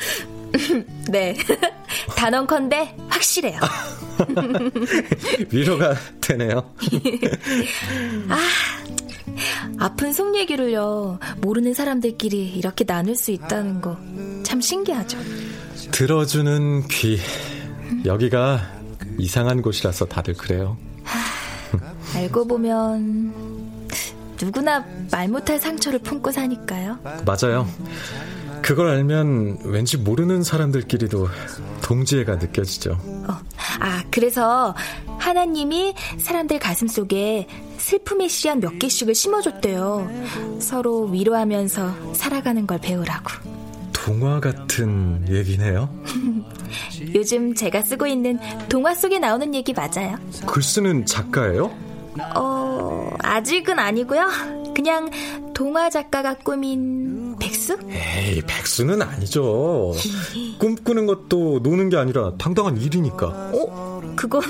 네. 1.10 1.36
단언컨대 2.16 2.96
확실해요. 3.08 3.60
위로가 5.50 5.94
되네요. 6.20 6.74
아, 8.28 8.38
아픈 9.78 10.12
속 10.12 10.36
얘기를요, 10.36 11.18
모르는 11.38 11.74
사람들끼리 11.74 12.52
이렇게 12.56 12.84
나눌 12.84 13.14
수 13.16 13.30
있다는 13.30 13.80
거 13.80 13.98
참 14.44 14.60
신기하죠. 14.60 15.18
들어주는 15.90 16.86
귀. 16.88 17.18
여기가 18.04 18.60
이상한 19.18 19.62
곳이라서 19.62 20.06
다들 20.06 20.34
그래요. 20.34 20.76
알고 22.14 22.46
보면 22.46 23.88
누구나 24.40 24.84
말 25.10 25.28
못할 25.28 25.58
상처를 25.58 25.98
품고 26.00 26.30
사니까요. 26.30 26.98
맞아요. 27.24 27.66
그걸 28.62 28.88
알면 28.88 29.58
왠지 29.64 29.98
모르는 29.98 30.42
사람들끼리도 30.42 31.28
동지애가 31.82 32.36
느껴지죠. 32.36 32.92
어, 33.28 33.38
아, 33.80 34.02
그래서 34.10 34.74
하나님이 35.18 35.94
사람들 36.18 36.58
가슴 36.58 36.88
속에 36.88 37.46
슬픔의 37.76 38.30
씨앗 38.30 38.58
몇 38.58 38.78
개씩을 38.78 39.14
심어줬대요. 39.14 40.08
서로 40.60 41.04
위로하면서 41.04 42.14
살아가는 42.14 42.66
걸 42.66 42.78
배우라고. 42.78 43.30
동화 43.92 44.40
같은 44.40 45.26
얘기네요. 45.28 45.90
요즘 47.14 47.54
제가 47.54 47.82
쓰고 47.82 48.06
있는 48.06 48.38
동화 48.68 48.94
속에 48.94 49.18
나오는 49.18 49.54
얘기 49.54 49.72
맞아요. 49.72 50.16
글 50.46 50.62
쓰는 50.62 51.04
작가예요? 51.06 51.70
어, 52.36 53.10
아직은 53.20 53.78
아니고요. 53.78 54.28
그냥 54.74 55.10
동화 55.54 55.88
작가가 55.90 56.34
꾸민 56.34 57.36
백수? 57.38 57.78
에이, 57.90 58.42
백수는 58.46 59.02
아니죠. 59.02 59.92
꿈꾸는 60.58 61.06
것도 61.06 61.60
노는 61.62 61.88
게 61.90 61.96
아니라 61.96 62.32
당당한 62.38 62.76
일이니까. 62.76 63.26
어? 63.26 64.02
그건 64.16 64.42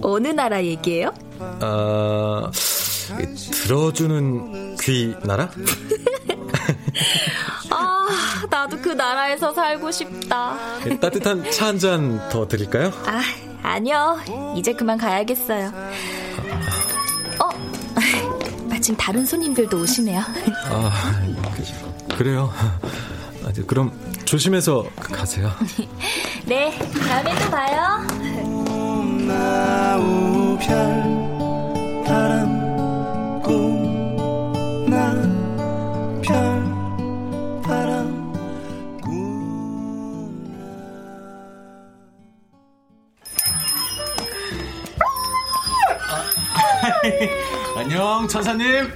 어느 0.00 0.28
나라 0.28 0.62
얘기예요? 0.64 1.12
아, 1.38 2.50
들어주는 3.64 4.76
귀 4.76 5.14
나라? 5.24 5.50
아, 8.42 8.46
나도 8.50 8.78
그 8.80 8.88
나라에서 8.90 9.52
살고 9.52 9.90
싶다. 9.90 10.56
따뜻한 11.00 11.50
차 11.50 11.66
한 11.66 11.78
잔 11.78 12.28
더 12.30 12.46
드릴까요? 12.46 12.92
아, 13.06 13.20
아니요. 13.62 14.18
이제 14.56 14.72
그만 14.72 14.98
가야겠어요. 14.98 15.72
어, 17.38 17.48
마침 18.68 18.96
다른 18.96 19.24
손님들도 19.24 19.78
오시네요. 19.78 20.20
아, 20.70 20.92
그래요. 22.16 22.52
그럼 23.66 23.92
조심해서 24.24 24.84
가세요. 24.96 25.50
네, 26.46 26.76
다음에 27.08 27.34
또 27.38 27.50
봐요. 27.50 28.06
바람 32.06 33.42
꿈나 33.42 35.12
별 36.22 36.55
안녕 47.76 48.26
천사님 48.28 48.92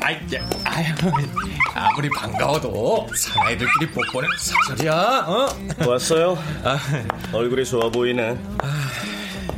아이, 0.00 0.16
아유, 0.64 0.86
아무리 1.74 2.08
반가워도 2.10 3.08
사나이들끼리 3.16 3.90
뽀뽀는 3.90 4.28
사설이야. 4.38 5.24
어? 5.26 5.48
왔어요? 5.88 6.38
얼굴이 7.32 7.64
좋아 7.64 7.90
보이네. 7.90 8.38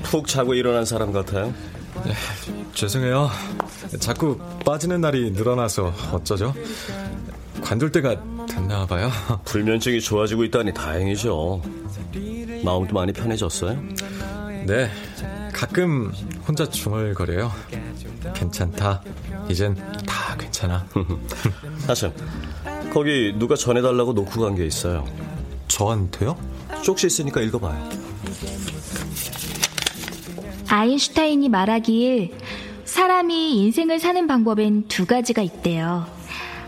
푹 0.05 0.27
자고 0.27 0.55
일어난 0.55 0.87
사람 0.87 1.13
같아요. 1.13 1.53
네, 2.05 2.15
죄송해요. 2.73 3.31
자꾸 4.01 4.39
빠지는 4.65 5.03
날이 5.03 5.33
늘어나서 5.33 5.93
어쩌죠? 6.13 6.55
관둘 7.63 7.93
때가 7.93 8.17
됐나 8.49 8.87
봐요. 8.87 9.11
불면증이 9.45 10.01
좋아지고 10.01 10.45
있다니 10.45 10.73
다행이죠. 10.73 11.61
마음도 12.65 12.95
많이 12.95 13.13
편해졌어요? 13.13 13.79
네, 14.67 14.91
가끔 15.59 16.13
혼자 16.47 16.65
중얼거려요. 16.69 17.51
괜찮다. 18.33 19.03
이젠 19.49 19.75
다 20.07 20.37
괜찮아. 20.39 20.87
하참, 21.89 22.13
거기 22.93 23.35
누가 23.37 23.57
전해달라고 23.57 24.13
놓고 24.13 24.41
간 24.41 24.55
게 24.55 24.65
있어요. 24.65 25.05
저한테요? 25.67 26.39
쪽지 26.83 27.09
있으니까 27.09 27.41
읽어봐요. 27.41 27.89
아인슈타인이 30.69 31.49
말하길 31.49 32.35
사람이 32.85 33.57
인생을 33.59 33.99
사는 33.99 34.27
방법엔 34.29 34.87
두 34.87 35.07
가지가 35.07 35.43
있대요. 35.43 36.07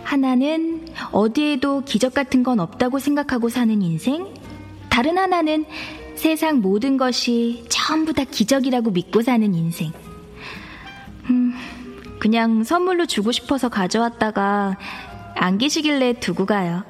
하나는 0.02 0.88
어디에도 1.12 1.82
기적 1.84 2.12
같은 2.12 2.42
건 2.42 2.58
없다고 2.58 2.98
생각하고 2.98 3.48
사는 3.50 3.80
인생, 3.82 4.26
다른 4.88 5.16
하나는 5.16 5.64
세상 6.20 6.60
모든 6.60 6.98
것이 6.98 7.64
전부 7.70 8.12
다 8.12 8.24
기적이라고 8.24 8.90
믿고 8.90 9.22
사는 9.22 9.54
인생. 9.54 9.90
음, 11.30 11.54
그냥 12.18 12.62
선물로 12.62 13.06
주고 13.06 13.32
싶어서 13.32 13.70
가져왔다가 13.70 14.76
안 15.34 15.56
계시길래 15.56 16.20
두고 16.20 16.44
가요. 16.44 16.84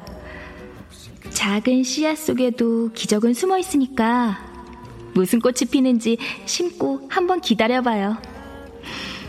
작은 1.31 1.85
씨앗 1.85 2.19
속에도 2.19 2.91
기적은 2.93 3.33
숨어 3.33 3.59
있으니까 3.59 4.37
무슨 5.15 5.39
꽃이 5.39 5.71
피는지 5.71 6.19
심고 6.47 7.07
한번 7.09 7.41
기다려봐요. 7.41 8.17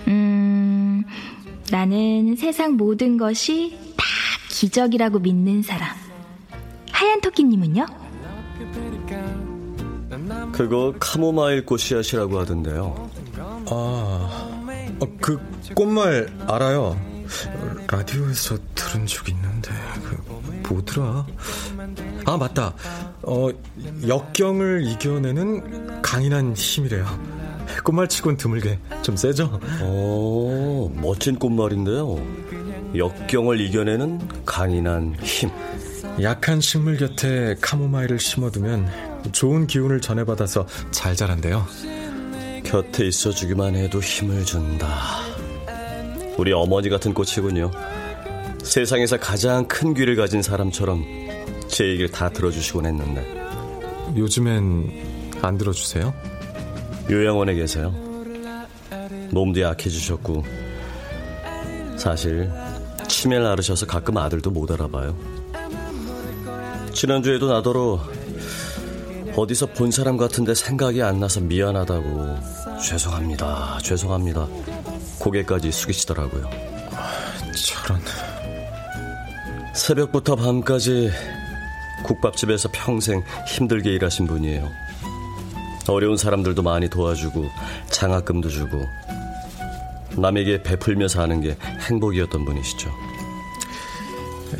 음, 0.08 1.04
나는 1.70 2.36
세상 2.38 2.76
모든 2.76 3.18
것이 3.18 3.78
다 3.96 4.04
기적이라고 4.50 5.20
믿는 5.20 5.62
사람. 5.62 5.96
하얀 6.92 7.22
토끼님은요? 7.22 8.01
그거 10.52 10.94
카모마일 11.00 11.66
꽃씨앗이라고 11.66 12.40
하던데요. 12.40 13.10
아, 13.70 14.50
어, 15.00 15.08
그 15.22 15.40
꽃말 15.76 16.30
알아요. 16.48 17.00
라디오에서 17.90 18.58
들은 18.76 19.06
적 19.06 19.28
있는데 19.30 19.72
그 20.04 20.74
뭐더라? 20.74 21.26
아 22.26 22.38
맞다. 22.38 22.74
어 23.24 23.50
역경을 24.08 24.84
이겨내는 24.86 26.02
강인한 26.02 26.54
힘이래요. 26.56 27.06
꽃말치곤 27.84 28.38
드물게 28.38 28.80
좀 29.02 29.16
세죠? 29.16 29.60
오, 29.82 30.90
멋진 30.96 31.36
꽃말인데요. 31.36 32.22
역경을 32.96 33.62
이겨내는 33.62 34.46
강인한 34.46 35.16
힘. 35.22 35.50
약한 36.22 36.60
식물 36.60 36.98
곁에 36.98 37.56
카모마일을 37.62 38.20
심어두면 38.20 39.11
좋은 39.32 39.68
기운을 39.68 40.02
전해받아서 40.02 40.66
잘 40.92 41.16
자란대요. 41.16 41.66
곁에 42.64 43.08
있어주기만 43.08 43.76
해도 43.76 44.00
힘을 44.00 44.46
준다. 44.46 44.88
우리 46.38 46.54
어머니 46.54 46.90
같은 46.90 47.14
꽃이군요. 47.14 47.72
세상에서 48.64 49.18
가장 49.18 49.68
큰 49.68 49.94
귀를 49.94 50.16
가진 50.16 50.42
사람처럼 50.42 51.04
제 51.68 51.88
얘기를 51.88 52.10
다 52.10 52.30
들어주시곤 52.30 52.86
했는데. 52.86 53.42
요즘엔 54.16 55.40
안 55.42 55.58
들어주세요? 55.58 56.14
요양원에 57.10 57.56
계세요. 57.56 57.94
몸도 59.32 59.62
약해지셨고, 59.62 60.44
사실 61.98 62.52
치매를 63.08 63.46
앓으셔서 63.46 63.86
가끔 63.86 64.18
아들도 64.18 64.52
못 64.52 64.72
알아봐요. 64.72 65.16
지난주에도 66.94 67.52
나더러 67.52 68.02
어디서 69.36 69.68
본 69.68 69.92
사람 69.92 70.18
같은데 70.18 70.54
생각이 70.54 71.02
안 71.02 71.20
나서 71.20 71.40
미안하다고 71.40 72.38
죄송합니다, 72.82 73.80
죄송합니다. 73.82 74.48
고개까지 75.20 75.72
숙이시더라고요. 75.72 76.50
저런. 77.56 78.02
새벽부터 79.74 80.36
밤까지 80.36 81.12
국밥집에서 82.04 82.70
평생 82.74 83.24
힘들게 83.48 83.94
일하신 83.94 84.28
분이에요. 84.28 84.70
어려운 85.88 86.18
사람들도 86.18 86.62
많이 86.62 86.90
도와주고 86.90 87.50
장학금도 87.90 88.50
주고 88.50 88.86
남에게 90.18 90.62
베풀며 90.62 91.08
사는 91.08 91.40
게 91.42 91.56
행복이었던 91.88 92.44
분이시죠. 92.44 92.92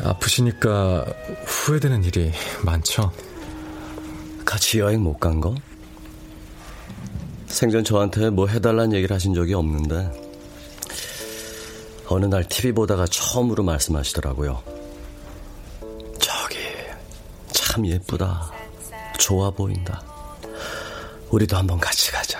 아프시니까 0.02 1.04
후회되는 1.44 2.04
일이 2.04 2.32
많죠. 2.64 3.12
같이 4.52 4.80
여행 4.80 5.00
못 5.02 5.18
간 5.18 5.40
거? 5.40 5.54
생전 7.46 7.84
저한테 7.84 8.28
뭐 8.28 8.46
해달라는 8.46 8.92
얘기를 8.92 9.14
하신 9.14 9.32
적이 9.32 9.54
없는데 9.54 10.10
어느 12.08 12.26
날 12.26 12.46
TV 12.46 12.72
보다가 12.72 13.06
처음으로 13.06 13.62
말씀하시더라고요. 13.62 14.62
저기 16.20 16.58
참 17.50 17.86
예쁘다. 17.86 18.52
좋아 19.18 19.50
보인다. 19.50 20.02
우리도 21.30 21.56
한번 21.56 21.80
같이 21.80 22.12
가자. 22.12 22.38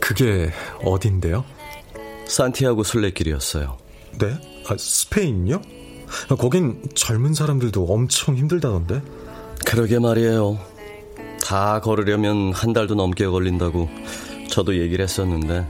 그게 0.00 0.52
어딘데요? 0.84 1.44
산티아고 2.28 2.84
순례길이었어요. 2.84 3.78
네? 4.20 4.62
아, 4.68 4.76
스페인요? 4.78 5.60
거긴 6.38 6.80
젊은 6.94 7.34
사람들도 7.34 7.84
엄청 7.86 8.36
힘들다던데. 8.36 9.02
그러게 9.66 9.98
말이에요. 9.98 10.70
다 11.52 11.80
걸으려면 11.80 12.50
한 12.54 12.72
달도 12.72 12.94
넘게 12.94 13.26
걸린다고 13.26 13.86
저도 14.48 14.78
얘기를 14.78 15.02
했었는데 15.02 15.66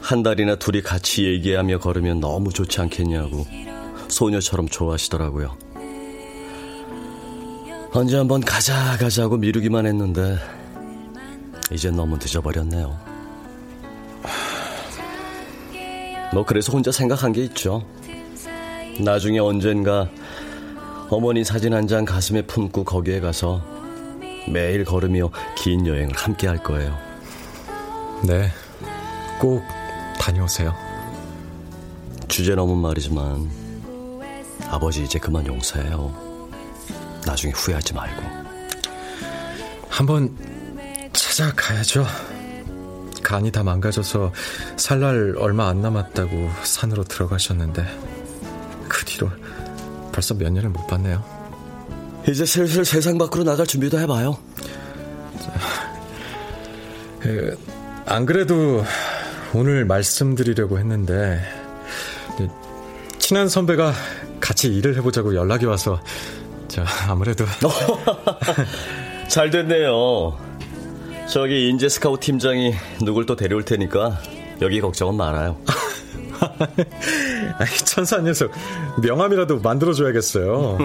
한 0.00 0.22
달이나 0.22 0.56
둘이 0.56 0.80
같이 0.80 1.26
얘기하며 1.26 1.78
걸으면 1.78 2.20
너무 2.20 2.50
좋지 2.50 2.80
않겠냐고 2.80 3.44
소녀처럼 4.08 4.66
좋아하시더라고요. 4.70 5.58
언제 7.92 8.16
한번 8.16 8.40
가자 8.40 8.96
가자고 8.96 9.36
미루기만 9.36 9.84
했는데 9.84 10.38
이젠 11.70 11.94
너무 11.94 12.16
늦어버렸네요. 12.16 12.98
뭐 16.32 16.46
그래서 16.46 16.72
혼자 16.72 16.90
생각한 16.90 17.32
게 17.32 17.44
있죠. 17.44 17.86
나중에 19.00 19.38
언젠가 19.38 20.08
어머니 21.10 21.44
사진 21.44 21.74
한 21.74 21.86
장 21.86 22.06
가슴에 22.06 22.40
품고 22.40 22.84
거기에 22.84 23.20
가서 23.20 23.75
매일 24.48 24.84
걸으며 24.84 25.30
긴 25.56 25.86
여행을 25.86 26.14
함께 26.16 26.46
할 26.46 26.62
거예요. 26.62 26.96
네, 28.24 28.50
꼭 29.38 29.62
다녀오세요. 30.18 30.74
주제 32.28 32.54
넘은 32.54 32.76
말이지만 32.78 33.50
아버지 34.68 35.02
이제 35.04 35.18
그만 35.18 35.46
용서해요. 35.46 36.50
나중에 37.26 37.52
후회하지 37.52 37.94
말고. 37.94 38.22
한번 39.88 40.36
찾아가야죠. 41.12 42.06
간이 43.22 43.50
다 43.50 43.62
망가져서 43.64 44.32
살 44.76 45.00
날 45.00 45.34
얼마 45.38 45.68
안 45.68 45.82
남았다고 45.82 46.50
산으로 46.62 47.04
들어가셨는데 47.04 47.84
그 48.88 49.04
뒤로 49.04 49.30
벌써 50.12 50.34
몇 50.34 50.50
년을 50.52 50.70
못 50.70 50.86
봤네요. 50.86 51.35
이제 52.28 52.44
슬슬 52.44 52.84
세상 52.84 53.18
밖으로 53.18 53.44
나갈 53.44 53.66
준비도 53.66 53.98
해봐요. 54.00 54.36
그, 57.20 57.58
안 58.04 58.26
그래도 58.26 58.84
오늘 59.54 59.84
말씀드리려고 59.84 60.78
했는데 60.78 61.40
친한 63.18 63.48
선배가 63.48 63.92
같이 64.40 64.68
일을 64.68 64.96
해보자고 64.96 65.34
연락이 65.34 65.66
와서 65.66 66.00
저 66.68 66.84
아무래도 67.08 67.44
잘 69.28 69.50
됐네요. 69.50 70.38
저기 71.28 71.68
인재 71.68 71.88
스카우트 71.88 72.26
팀장이 72.26 72.72
누굴 73.02 73.26
또 73.26 73.34
데려올 73.34 73.64
테니까 73.64 74.20
여기 74.62 74.80
걱정은 74.80 75.16
말아요. 75.16 75.58
아이, 77.58 77.68
천사 77.84 78.18
녀석 78.18 78.50
명함이라도 79.00 79.60
만들어줘야겠어요. 79.60 80.78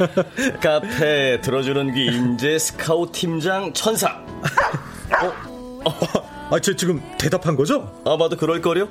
카페 0.62 1.40
들어주는 1.40 1.94
귀 1.94 2.06
인재 2.06 2.58
스카우트 2.58 3.12
팀장 3.12 3.72
천사. 3.74 4.08
어? 5.22 5.90
어? 5.90 6.28
아, 6.50 6.58
저 6.60 6.74
지금 6.74 7.02
대답한 7.18 7.54
거죠? 7.56 7.92
아마도 8.06 8.34
그럴걸요? 8.36 8.88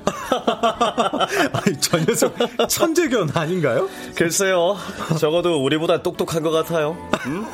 아니, 1.52 1.80
저 1.80 1.98
녀석 1.98 2.32
천재견 2.68 3.30
아닌가요? 3.34 3.88
글쎄요. 4.14 4.76
적어도 5.18 5.60
우리보다 5.64 6.00
똑똑한 6.00 6.42
것 6.44 6.52
같아요. 6.52 6.96
음? 7.26 7.46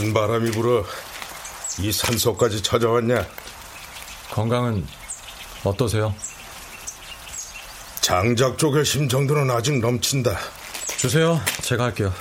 무슨 0.00 0.14
바람이 0.14 0.50
불어 0.52 0.82
이 1.78 1.92
산속까지 1.92 2.62
찾아왔냐? 2.62 3.26
건강은 4.30 4.86
어떠세요? 5.62 6.14
장작 8.00 8.56
쪽의 8.56 8.86
심정도는 8.86 9.50
아직 9.50 9.78
넘친다. 9.78 10.38
주세요. 10.96 11.38
제가 11.60 11.84
할게요. 11.84 12.14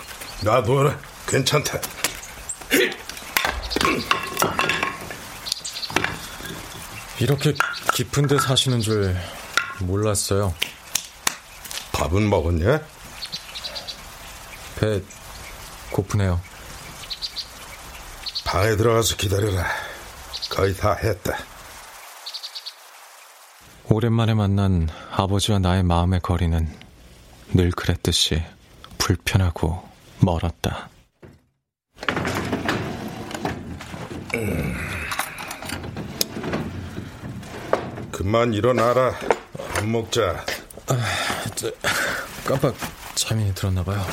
놔둬라. 0.44 1.00
괜찮다. 1.26 1.80
이렇게 7.22 7.54
깊은 7.94 8.28
데 8.28 8.38
사시는 8.40 8.82
줄 8.82 9.16
몰랐어요. 9.80 10.54
밥은 11.94 12.30
먹었냐? 12.30 12.82
배 14.82 15.02
고프네요. 15.92 16.49
방에 18.52 18.76
들어가서 18.76 19.16
기다려라. 19.16 19.64
거의 20.50 20.76
다 20.76 20.96
했다. 20.96 21.38
오랜만에 23.88 24.34
만난 24.34 24.90
아버지와 25.12 25.60
나의 25.60 25.84
마음의 25.84 26.22
거리는 26.22 26.68
늘 27.54 27.70
그랬듯이 27.70 28.42
불편하고 28.98 29.88
멀었다. 30.20 30.90
음. 34.34 34.76
그만 38.12 38.54
일어나라. 38.54 39.14
밥 39.76 39.86
먹자. 39.86 40.44
아, 40.88 40.96
저, 41.54 41.72
깜빡 42.48 42.74
잠이 43.14 43.54
들었나 43.54 43.84
봐요. 43.84 44.04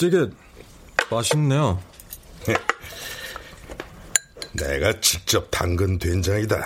찌개 0.00 0.26
맛있네요. 1.10 1.78
내가 4.56 4.98
직접 5.02 5.50
담근 5.50 5.98
된장이다. 5.98 6.64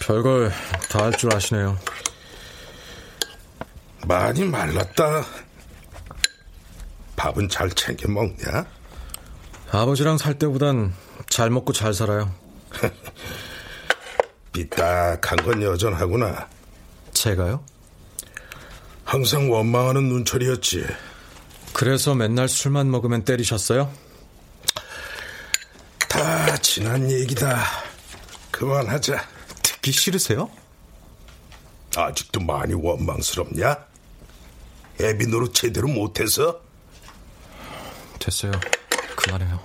별걸 0.00 0.50
다 0.90 1.04
할 1.04 1.12
줄 1.16 1.32
아시네요. 1.32 1.78
많이 4.04 4.42
말랐다. 4.44 5.24
밥은 7.14 7.48
잘 7.48 7.70
챙겨 7.70 8.08
먹냐? 8.08 8.66
아버지랑 9.70 10.18
살 10.18 10.36
때보단 10.40 10.92
잘 11.28 11.50
먹고 11.50 11.72
잘 11.72 11.94
살아요. 11.94 12.34
삐딱한 14.52 15.36
건 15.44 15.62
여전하구나. 15.62 16.48
제가요? 17.12 17.62
항상 19.04 19.52
원망하는 19.52 20.08
눈초리였지. 20.08 20.84
그래서 21.78 22.12
맨날 22.12 22.48
술만 22.48 22.90
먹으면 22.90 23.22
때리셨어요? 23.22 23.88
다 26.08 26.56
지난 26.56 27.08
얘기다. 27.08 27.64
그만하자. 28.50 29.24
듣기 29.62 29.92
싫으세요? 29.92 30.50
아직도 31.96 32.40
많이 32.40 32.74
원망스럽냐? 32.74 33.76
애비 35.00 35.28
노릇 35.28 35.54
제대로 35.54 35.86
못해서? 35.86 36.60
됐어요. 38.18 38.50
그만해요. 39.14 39.60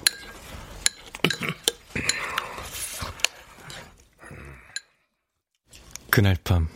그날 6.12 6.38
밤 6.44 6.70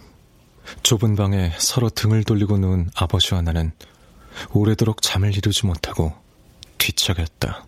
좁은 0.82 1.16
방에 1.16 1.54
서로 1.60 1.92
등을 1.92 2.24
돌리고 2.24 2.58
누운 2.58 2.90
아버지와 2.96 3.44
나는 3.44 3.72
오래도록 4.54 5.02
잠을 5.02 5.36
이루지 5.36 5.66
못하고 5.66 6.14
뒤척였다. 6.78 7.66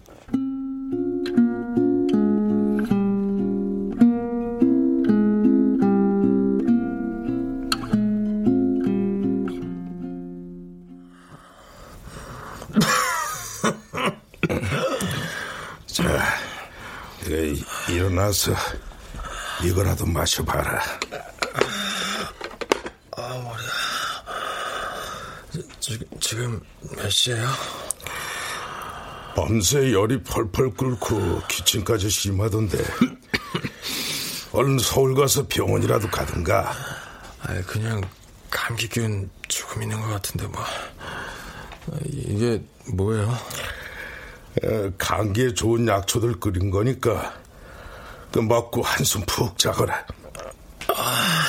자, 15.87 16.03
네, 17.25 17.53
일어나서 17.89 18.53
이거라도 19.63 20.05
마셔봐라. 20.05 20.81
아, 23.17 23.21
머리야. 23.43 23.69
지금, 25.79 26.07
지금 26.19 26.61
몇 26.95 27.09
시에요? 27.09 27.47
밤새 29.35 29.93
열이 29.93 30.23
펄펄 30.23 30.73
끓고 30.73 31.41
기침까지 31.47 32.09
심하던데. 32.09 32.77
얼른 34.51 34.79
서울 34.79 35.15
가서 35.15 35.47
병원이라도 35.47 36.09
가든가. 36.09 36.73
아, 37.41 37.61
그냥 37.65 38.01
감기균 38.49 39.29
조금 39.47 39.83
있는 39.83 40.01
것 40.01 40.07
같은데 40.07 40.47
뭐. 40.47 40.63
이게 42.05 42.61
뭐예요? 42.93 43.29
어, 44.63 44.91
감기에 44.97 45.53
좋은 45.53 45.87
약초들 45.87 46.39
끓인 46.39 46.69
거니까 46.69 47.39
그 48.31 48.39
먹고 48.39 48.81
한숨 48.81 49.21
푹 49.25 49.57
자거라. 49.57 50.05
아, 50.89 51.45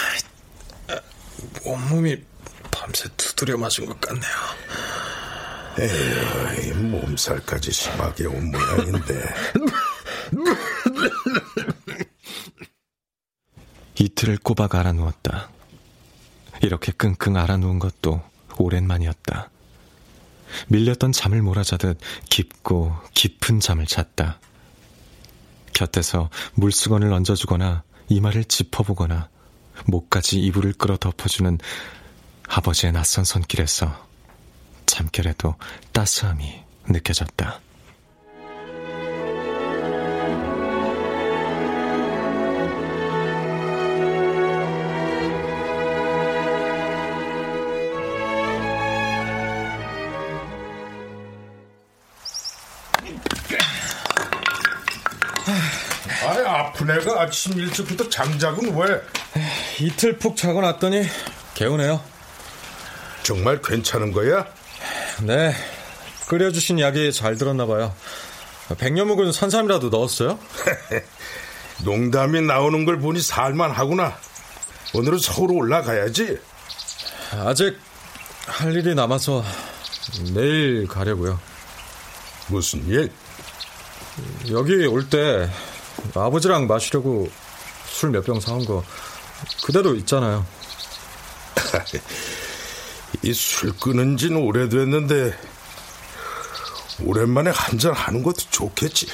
온몸이 1.64 2.22
밤새 2.70 3.08
두드려 3.40 3.56
맞은 3.56 3.86
것 3.86 3.98
같네요. 4.02 4.32
에이, 5.78 6.72
몸살까지 6.72 7.72
심하게 7.72 8.26
온 8.26 8.50
모양인데. 8.50 9.34
이틀을 13.98 14.36
꼬박 14.42 14.74
알아누웠다. 14.74 15.48
이렇게 16.62 16.92
끙끙 16.92 17.38
알아누운 17.38 17.78
것도 17.78 18.22
오랜만이었다. 18.58 19.48
밀렸던 20.68 21.12
잠을 21.12 21.40
몰아자듯 21.40 21.98
깊고 22.28 22.94
깊은 23.14 23.60
잠을 23.60 23.86
잤다. 23.86 24.38
곁에서 25.72 26.28
물수건을 26.54 27.10
얹어주거나 27.10 27.84
이마를 28.08 28.44
짚어보거나 28.44 29.30
목까지 29.86 30.40
이불을 30.40 30.74
끌어 30.74 30.98
덮어주는 30.98 31.58
아버지의 32.52 32.92
낯선 32.92 33.24
손길에서 33.24 34.08
잠결에도 34.84 35.54
따스함이 35.92 36.64
느껴졌다. 36.88 37.60
아이, 56.26 56.44
아픈 56.44 56.90
애가 56.90 57.22
아침 57.22 57.52
일찍부터 57.60 58.08
장작은 58.08 58.76
왜? 58.76 59.00
이틀 59.78 60.18
푹 60.18 60.36
자고 60.36 60.60
났더니 60.60 61.04
개운해요. 61.54 62.09
정말 63.22 63.60
괜찮은 63.62 64.12
거야? 64.12 64.46
네. 65.22 65.54
끓여주신 66.28 66.80
약이 66.80 67.12
잘 67.12 67.36
들었나 67.36 67.66
봐요. 67.66 67.94
백년묵은 68.78 69.32
산삼이라도 69.32 69.88
넣었어요? 69.90 70.38
농담이 71.84 72.42
나오는 72.42 72.84
걸 72.84 72.98
보니 72.98 73.20
살만하구나. 73.20 74.16
오늘은 74.94 75.18
서울 75.18 75.52
올라가야지. 75.52 76.38
아직 77.32 77.78
할 78.46 78.74
일이 78.74 78.94
남아서 78.94 79.44
내일 80.34 80.86
가려고요. 80.88 81.38
무슨 82.48 82.86
일? 82.86 83.10
여기 84.50 84.86
올 84.86 85.08
때 85.08 85.48
아버지랑 86.14 86.66
마시려고 86.66 87.30
술 87.86 88.10
몇 88.10 88.24
병 88.24 88.40
사온 88.40 88.64
거 88.64 88.84
그대로 89.64 89.94
있잖아요. 89.96 90.44
이 93.22 93.32
술 93.34 93.76
끊은 93.78 94.16
지는 94.16 94.38
오래됐는데 94.38 95.38
오랜만에 97.04 97.50
한잔 97.50 97.92
하는 97.92 98.22
것도 98.22 98.38
좋겠지. 98.50 99.06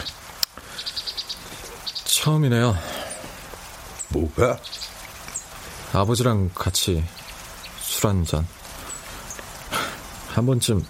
처음이네요. 2.04 2.76
뭐가? 4.08 4.58
아버지랑 5.92 6.50
같이 6.54 7.04
술 7.80 8.08
한 8.08 8.24
잔. 8.24 8.46
한 10.28 10.46
번쯤 10.46 10.84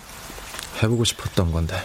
해보고 0.83 1.05
싶었던 1.05 1.53
건데. 1.53 1.81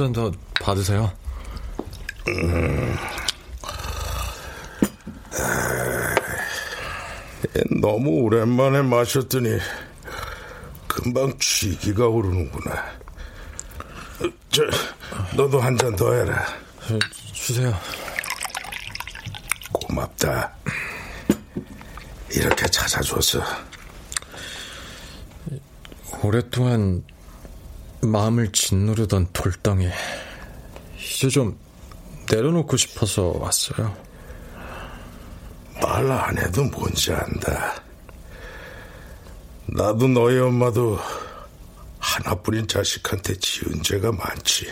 한잔 0.00 0.12
더 0.12 0.32
받으세요. 0.62 1.12
음. 2.28 2.96
너무 7.80 8.10
오랜만에 8.22 8.82
마셨더니 8.82 9.58
금방 10.86 11.36
취기가 11.38 12.06
오르는구나. 12.08 12.84
저, 14.50 14.62
너도 15.36 15.60
한 15.60 15.76
잔 15.76 15.94
더 15.96 16.12
해라. 16.14 16.44
주세요. 17.32 17.72
고맙다. 19.72 20.52
이렇게 22.32 22.66
찾아줘서. 22.66 23.42
오랫동안 26.22 27.02
마음을 28.02 28.50
짓누르던 28.52 29.28
돌덩이 29.32 29.88
이제 30.98 31.28
좀 31.28 31.58
내려놓고 32.30 32.76
싶어서 32.76 33.32
왔어요. 33.38 33.94
말 35.82 36.10
안 36.10 36.36
해도 36.38 36.64
뭔지 36.64 37.12
안다. 37.12 37.82
나도 39.66 40.08
너희 40.08 40.38
엄마도 40.38 40.98
하나뿐인 41.98 42.66
자식한테 42.68 43.34
지은 43.36 43.82
죄가 43.82 44.12
많지. 44.12 44.66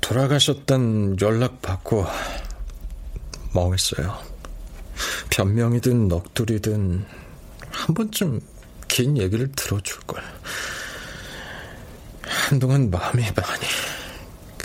돌아가셨단 0.00 1.16
연락 1.20 1.60
받고 1.62 2.06
멍했어요. 3.54 4.18
변명이든 5.30 6.08
넋두리든 6.08 7.04
한 7.70 7.94
번쯤 7.94 8.40
긴 8.88 9.18
얘기를 9.18 9.50
들어줄 9.52 10.00
걸. 10.02 10.22
한동안 12.46 12.88
마음이 12.90 13.22
많이 13.22 13.66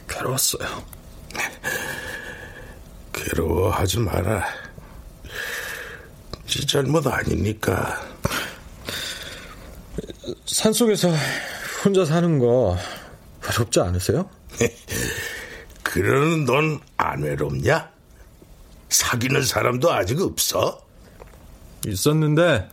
괴로웠어요. 0.08 0.84
괴로워하지 3.12 4.00
마라. 4.02 4.46
지 6.46 6.68
잘못 6.68 7.08
아니니까. 7.08 8.00
산속에서 10.46 11.10
혼자 11.84 12.06
사는 12.06 12.38
거 12.38 12.78
외롭지 13.48 13.80
않으세요? 13.80 14.30
그러는 15.82 16.46
넌 16.46 16.80
안 16.98 17.24
외롭냐? 17.24 17.90
사귀는 18.90 19.42
사람도 19.44 19.92
아직 19.92 20.22
없어? 20.22 20.86
있었는데 21.88 22.70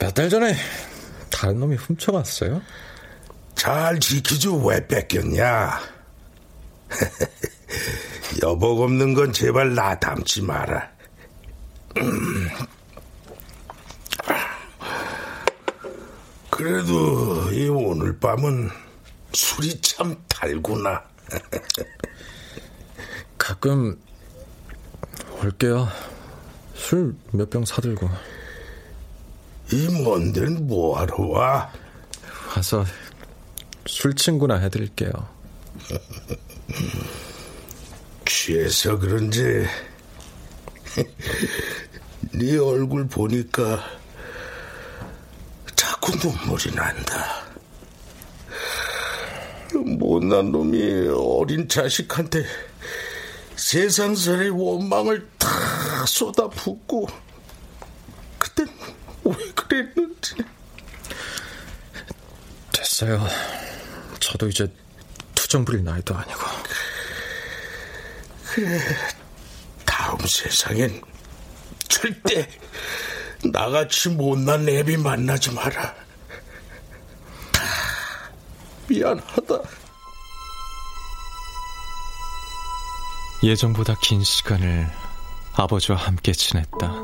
몇 0.00 0.12
달 0.14 0.28
전에 0.28 0.56
다른 1.34 1.58
놈이 1.58 1.74
훔쳐갔어요. 1.76 2.62
잘 3.56 3.98
지키지 3.98 4.48
왜 4.64 4.86
뺏겼냐? 4.86 5.80
여복 8.42 8.80
없는 8.82 9.14
건 9.14 9.32
제발 9.32 9.74
나 9.74 9.98
닮지 9.98 10.42
마라. 10.42 10.88
음. 11.98 12.48
그래도 16.50 17.50
이 17.50 17.68
오늘 17.68 18.16
밤은 18.18 18.70
술이 19.32 19.80
참 19.80 20.16
달구나. 20.28 21.02
가끔 23.36 24.00
올게요. 25.42 25.88
술 26.76 27.14
몇 27.32 27.50
병 27.50 27.64
사들고. 27.64 28.08
이 29.72 29.86
먼 29.88 30.32
데는 30.32 30.66
뭐하러 30.66 31.26
와? 31.28 31.72
와서 32.56 32.84
술 33.86 34.14
친구나 34.14 34.56
해드릴게요. 34.58 35.10
취해서 38.26 38.98
그런지 38.98 39.66
네 42.32 42.56
얼굴 42.58 43.06
보니까 43.06 43.84
자꾸 45.74 46.12
눈물이 46.16 46.74
난다. 46.74 47.44
못난 49.74 50.52
놈이 50.52 51.08
어린 51.08 51.68
자식한테 51.68 52.44
세상살의 53.56 54.50
원망을 54.50 55.28
다 55.38 55.48
쏟아붓고 56.06 57.08
그땐 58.38 58.68
왜 59.24 59.34
그랬는지 59.54 60.34
됐어요. 62.94 63.26
저도 64.20 64.48
이제 64.48 64.72
투정 65.34 65.64
부릴 65.64 65.82
나이도 65.82 66.14
아니고. 66.14 66.40
그래, 68.46 68.78
다음 69.84 70.16
세상엔 70.20 71.02
절대 71.88 72.48
나같이 73.52 74.10
못난 74.10 74.68
애비 74.68 74.96
만나지 74.96 75.50
마라. 75.50 75.92
미안하다. 78.88 79.58
예정보다 83.42 83.96
긴 84.00 84.22
시간을 84.22 84.88
아버지와 85.54 85.98
함께 85.98 86.32
지냈다. 86.32 86.94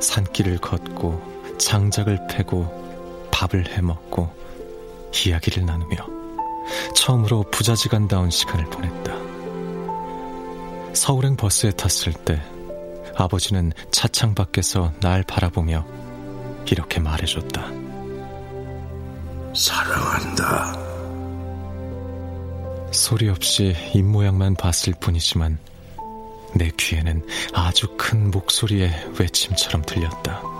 산길을 0.00 0.58
걷고 0.58 1.56
장작을 1.58 2.26
패고 2.28 2.83
밥을 3.34 3.66
해먹고 3.68 4.32
이야기를 5.26 5.66
나누며 5.66 5.96
처음으로 6.94 7.44
부자지간다운 7.50 8.30
시간을 8.30 8.64
보냈다. 8.66 9.12
서울행 10.94 11.36
버스에 11.36 11.72
탔을 11.72 12.12
때 12.12 12.40
아버지는 13.16 13.72
차창 13.90 14.36
밖에서 14.36 14.92
날 15.00 15.24
바라보며 15.24 15.84
이렇게 16.70 17.00
말해줬다. 17.00 17.66
사랑한다. 19.54 20.84
소리 22.92 23.28
없이 23.28 23.74
입모양만 23.94 24.54
봤을 24.54 24.94
뿐이지만 25.00 25.58
내 26.54 26.70
귀에는 26.76 27.26
아주 27.52 27.96
큰 27.96 28.30
목소리의 28.30 28.90
외침처럼 29.18 29.82
들렸다. 29.82 30.53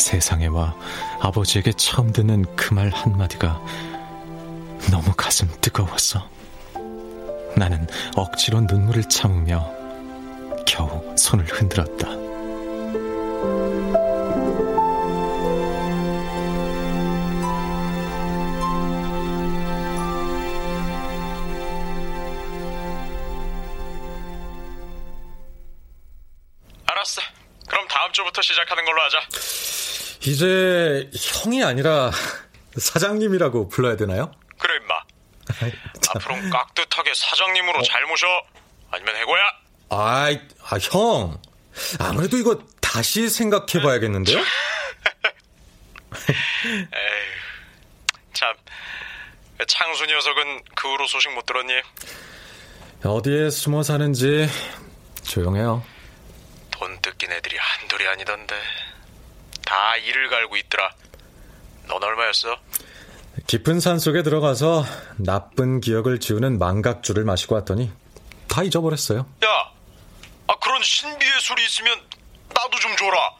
세상에 0.00 0.46
와 0.46 0.74
아버지에게 1.20 1.72
처음 1.72 2.12
듣는 2.12 2.44
그 2.56 2.74
말 2.74 2.88
한마디가 2.90 3.60
너무 4.90 5.12
가슴 5.16 5.48
뜨거웠어. 5.60 6.28
나는 7.56 7.86
억지로 8.16 8.60
눈물을 8.60 9.04
참으며 9.08 9.68
겨우 10.66 11.14
손을 11.16 11.44
흔들었다. 11.46 12.08
알았어. 26.86 27.22
그럼 27.68 27.86
다음 27.88 28.12
주부터 28.12 28.42
시작하는 28.42 28.84
걸로 28.84 29.00
하자. 29.02 29.18
이제 30.22 31.10
형이 31.16 31.64
아니라 31.64 32.10
사장님이라고 32.76 33.68
불러야 33.68 33.96
되나요? 33.96 34.32
그래 34.58 34.76
임마. 34.76 34.94
앞으로는 36.14 36.50
깍듯하게 36.50 37.12
사장님으로 37.14 37.82
잘 37.82 38.04
모셔. 38.06 38.26
아니면 38.90 39.16
해고야. 39.16 39.42
아이, 39.90 40.40
아, 40.64 40.76
형. 40.78 41.40
아무래도 41.98 42.36
이거 42.36 42.58
다시 42.80 43.28
생각해 43.28 43.82
봐야겠는데요? 43.82 44.38
참 48.34 48.54
창수 49.66 50.06
녀석은 50.06 50.62
그 50.74 50.88
후로 50.88 51.06
소식 51.06 51.32
못 51.32 51.46
들었니? 51.46 51.72
어디에 53.04 53.50
숨어 53.50 53.82
사는지 53.82 54.48
조용해요. 55.22 55.84
돈 56.70 57.00
뜯긴 57.00 57.32
애들이 57.32 57.56
한둘이 57.58 58.06
아니던데. 58.08 58.56
다 59.70 59.94
일을 59.98 60.28
갈고 60.28 60.56
있더라. 60.56 60.90
넌 61.86 62.02
얼마였어? 62.02 62.58
깊은 63.46 63.78
산 63.78 64.00
속에 64.00 64.24
들어가서 64.24 64.84
나쁜 65.16 65.80
기억을 65.80 66.18
지우는 66.18 66.58
망각주를 66.58 67.22
마시고 67.22 67.54
왔더니 67.54 67.92
다 68.48 68.64
잊어버렸어요. 68.64 69.20
야, 69.44 69.72
아 70.48 70.56
그런 70.60 70.82
신비의 70.82 71.40
술이 71.40 71.64
있으면 71.66 72.00
나도 72.52 72.80
좀 72.80 72.96
줘라. 72.96 73.30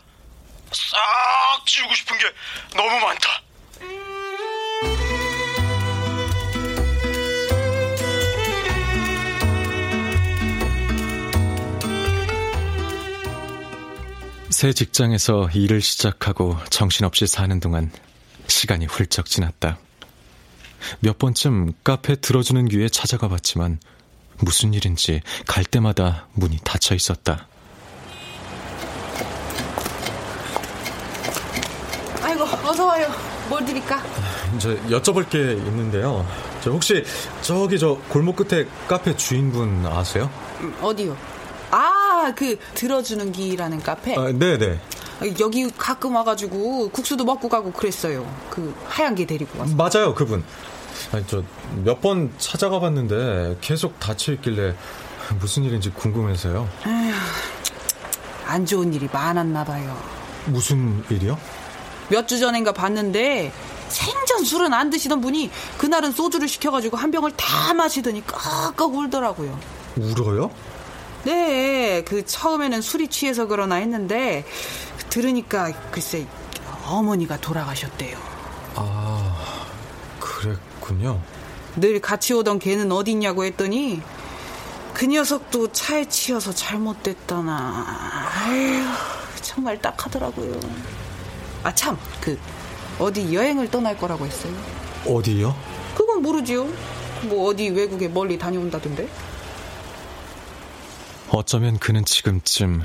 싹 0.70 1.66
지우고 1.66 1.92
싶은 1.94 2.16
게 2.18 2.24
너무 2.76 2.90
많다. 3.00 3.42
새 14.60 14.74
직장에서 14.74 15.48
일을 15.54 15.80
시작하고 15.80 16.54
정신없이 16.68 17.26
사는 17.26 17.58
동안 17.60 17.90
시간이 18.46 18.84
훌쩍 18.84 19.24
지났다. 19.24 19.78
몇 20.98 21.16
번쯤 21.16 21.72
카페 21.82 22.14
들어주는 22.16 22.68
귀에 22.68 22.90
찾아가 22.90 23.26
봤지만 23.28 23.80
무슨 24.40 24.74
일인지 24.74 25.22
갈 25.46 25.64
때마다 25.64 26.28
문이 26.34 26.58
닫혀 26.62 26.94
있었다. 26.94 27.48
아이고, 32.20 32.44
어서 32.44 32.84
와요. 32.84 33.10
뭘 33.48 33.64
드릴까? 33.64 34.02
저 34.58 34.76
여쭤볼 34.88 35.30
게 35.30 35.38
있는데요. 35.54 36.26
저 36.62 36.70
혹시 36.70 37.02
저기 37.40 37.78
저 37.78 37.94
골목 38.10 38.36
끝에 38.36 38.66
카페 38.86 39.16
주인분 39.16 39.86
아세요? 39.86 40.30
음, 40.60 40.76
어디요? 40.82 41.16
아, 41.70 41.99
그 42.34 42.58
들어주는 42.74 43.32
기라는 43.32 43.80
카페. 43.82 44.16
아, 44.16 44.30
네네. 44.32 44.78
여기 45.40 45.70
가끔 45.76 46.14
와가지고 46.16 46.90
국수도 46.90 47.24
먹고 47.24 47.48
가고 47.48 47.72
그랬어요. 47.72 48.26
그 48.48 48.74
하얀 48.86 49.14
게 49.14 49.26
데리고 49.26 49.58
와서. 49.58 49.74
맞아요, 49.74 50.14
그분. 50.14 50.42
아니 51.12 51.26
저 51.26 51.42
몇 51.84 52.00
번 52.00 52.32
찾아가 52.38 52.78
봤는데 52.80 53.56
계속 53.60 53.98
닫혀 54.00 54.32
있길래 54.32 54.74
무슨 55.40 55.62
일인지 55.64 55.90
궁금해서요. 55.90 56.68
아휴, 56.84 57.12
안 58.46 58.66
좋은 58.66 58.92
일이 58.94 59.08
많았나 59.12 59.64
봐요. 59.64 59.96
무슨 60.46 61.04
일이요? 61.10 61.38
몇 62.08 62.26
주 62.26 62.38
전인가 62.40 62.72
봤는데 62.72 63.52
생전 63.88 64.44
술은 64.44 64.72
안 64.72 64.90
드시던 64.90 65.20
분이 65.20 65.50
그날은 65.78 66.12
소주를 66.12 66.48
시켜가지고 66.48 66.96
한 66.96 67.10
병을 67.10 67.32
다 67.36 67.72
마시더니 67.74 68.24
꺽꺽 68.26 68.94
울더라고요. 68.94 69.58
울어요? 69.96 70.50
네, 71.24 72.02
그 72.04 72.24
처음에는 72.24 72.80
술이 72.80 73.08
취해서 73.08 73.46
그러나 73.46 73.76
했는데 73.76 74.44
들으니까 75.10 75.72
글쎄 75.90 76.26
어머니가 76.86 77.38
돌아가셨대요. 77.40 78.18
아, 78.76 79.36
그랬군요. 80.18 81.20
늘 81.76 82.00
같이 82.00 82.32
오던 82.34 82.58
걔는 82.58 82.90
어딨냐고 82.90 83.44
했더니 83.44 84.02
그 84.94 85.06
녀석도 85.06 85.72
차에 85.72 86.06
치여서 86.06 86.52
잘못됐다나. 86.52 87.86
아휴, 88.44 88.84
정말 89.40 89.80
딱하더라고요. 89.80 90.58
아, 91.62 91.74
참, 91.74 91.96
그, 92.20 92.38
어디 92.98 93.32
여행을 93.32 93.70
떠날 93.70 93.96
거라고 93.96 94.26
했어요. 94.26 94.52
어디요? 95.06 95.54
그건 95.94 96.22
모르지요. 96.22 96.68
뭐 97.22 97.48
어디 97.48 97.68
외국에 97.68 98.08
멀리 98.08 98.38
다녀온다던데. 98.38 99.08
어쩌면 101.32 101.78
그는 101.78 102.04
지금쯤 102.04 102.82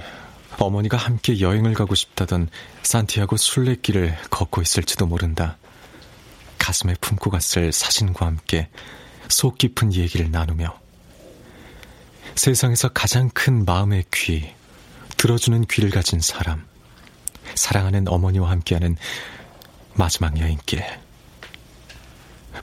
어머니가 0.60 0.98
함께 0.98 1.40
여행을 1.40 1.74
가고 1.74 1.96
싶다던 1.96 2.50
산티아고 2.84 3.38
순례길을 3.38 4.16
걷고 4.30 4.62
있을지도 4.62 5.08
모른다. 5.08 5.58
가슴에 6.60 6.94
품고 7.02 7.32
갔을 7.32 7.72
사진과 7.72 8.26
함께 8.26 8.70
속 9.30 9.58
깊은 9.58 9.94
얘기를 9.96 10.30
나누며 10.30 10.80
세상에서 12.36 12.90
가장 12.90 13.30
큰 13.34 13.66
마음의 13.66 14.06
귀, 14.14 14.54
들어주는 15.18 15.66
귀를 15.66 15.90
가진 15.90 16.20
사람, 16.20 16.68
사랑하는 17.56 18.08
어머니와 18.08 18.52
함께하는 18.52 18.96
마지막 19.96 20.40
여행길. 20.40 20.84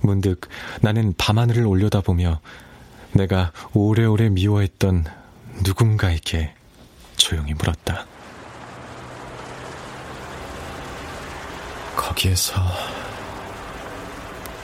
문득 0.00 0.48
나는 0.80 1.12
밤하늘을 1.18 1.66
올려다보며 1.66 2.40
내가 3.14 3.52
오래오래 3.72 4.28
미워했던 4.28 5.21
누군가에게 5.62 6.54
조용히 7.16 7.54
물었다. 7.54 8.06
거기에서 11.96 12.54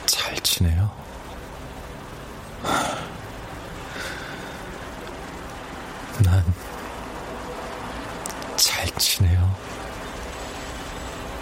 잘 0.05 0.35
지내요? 0.39 0.91
난 6.23 6.69
잘 8.59 8.85
지내요. 8.97 9.55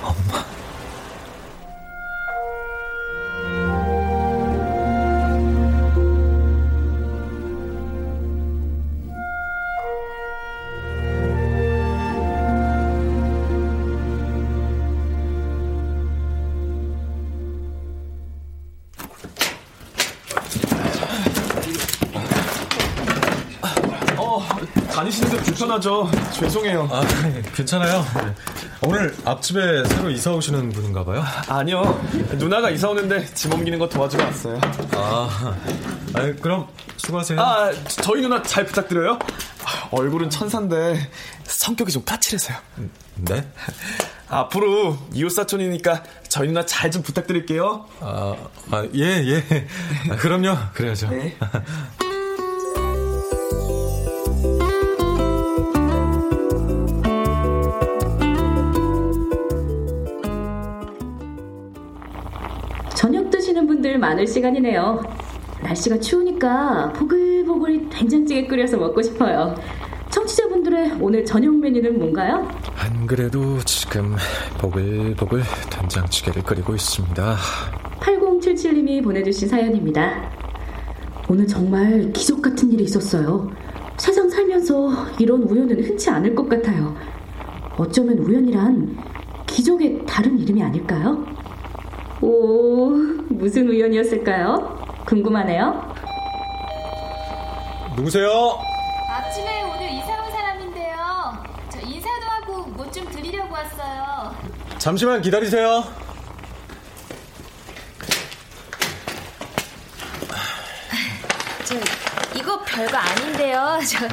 엄마. 0.01 0.56
불편하죠. 25.77 26.09
죄송해요. 26.33 26.87
아, 26.91 27.01
괜찮아요. 27.55 28.05
오늘 28.81 29.15
앞집에 29.25 29.85
새로 29.85 30.09
이사 30.09 30.31
오시는 30.31 30.69
분인가 30.69 31.03
봐요? 31.03 31.23
아니요. 31.47 31.99
누나가 32.33 32.69
이사 32.69 32.89
오는데 32.89 33.25
짐 33.33 33.53
옮기는 33.53 33.79
거 33.79 33.87
도와주러 33.87 34.23
왔어요. 34.23 34.59
아, 34.93 35.55
아니, 36.13 36.35
그럼 36.39 36.67
수고하세요. 36.97 37.39
아, 37.39 37.71
저희 37.87 38.21
누나 38.21 38.41
잘 38.43 38.65
부탁드려요. 38.65 39.19
얼굴은 39.91 40.29
천사인데 40.29 41.09
성격이 41.43 41.91
좀 41.91 42.03
까칠해서요. 42.03 42.57
네? 43.15 43.47
앞으로 44.29 44.97
이웃사촌이니까 45.13 46.03
저희 46.27 46.47
누나 46.49 46.65
잘 46.65 46.91
좀 46.91 47.01
부탁드릴게요. 47.01 47.85
아, 47.99 48.35
아 48.71 48.87
예, 48.95 49.03
예. 49.03 49.67
아, 50.09 50.15
그럼요. 50.15 50.57
그래야죠. 50.73 51.09
네. 51.09 51.35
많을 64.07 64.25
시간이네요. 64.25 65.01
날씨가 65.63 65.99
추우니까 65.99 66.93
보글보글 66.93 67.89
된장찌개 67.89 68.47
끓여서 68.47 68.77
먹고 68.77 69.01
싶어요. 69.01 69.53
청취자분들의 70.09 70.97
오늘 71.01 71.25
저녁 71.25 71.57
메뉴는 71.57 71.99
뭔가요? 71.99 72.47
안 72.77 73.05
그래도 73.05 73.59
지금 73.65 74.15
보글보글 74.59 75.41
된장찌개를 75.69 76.43
끓이고 76.43 76.73
있습니다. 76.73 77.35
8077님이 77.99 79.03
보내주신 79.03 79.49
사연입니다. 79.49 80.31
오늘 81.27 81.45
정말 81.45 82.09
기적 82.13 82.41
같은 82.41 82.71
일이 82.71 82.85
있었어요. 82.85 83.51
세상 83.97 84.29
살면서 84.29 84.89
이런 85.19 85.43
우연은 85.43 85.83
흔치 85.83 86.09
않을 86.09 86.33
것 86.33 86.47
같아요. 86.47 86.95
어쩌면 87.75 88.19
우연이란 88.19 88.97
기적의 89.47 90.05
다른 90.05 90.39
이름이 90.39 90.63
아닐까요? 90.63 91.25
오, 92.21 92.95
무슨 93.37 93.67
우연이었을까요? 93.69 95.03
궁금하네요. 95.05 95.93
누구세요? 97.95 98.59
아침에 99.09 99.63
오늘 99.63 99.89
이사 99.91 100.21
온 100.23 100.31
사람인데요. 100.31 100.95
저 101.69 101.79
인사도 101.81 102.25
하고 102.25 102.63
뭐 102.69 102.87
좀 102.91 103.07
드리려고 103.11 103.53
왔어요. 103.53 104.35
잠시만 104.79 105.21
기다리세요. 105.21 105.83
저 111.65 111.75
이거 112.37 112.59
별거 112.63 112.97
아닌데요. 112.97 113.79
저 113.87 114.07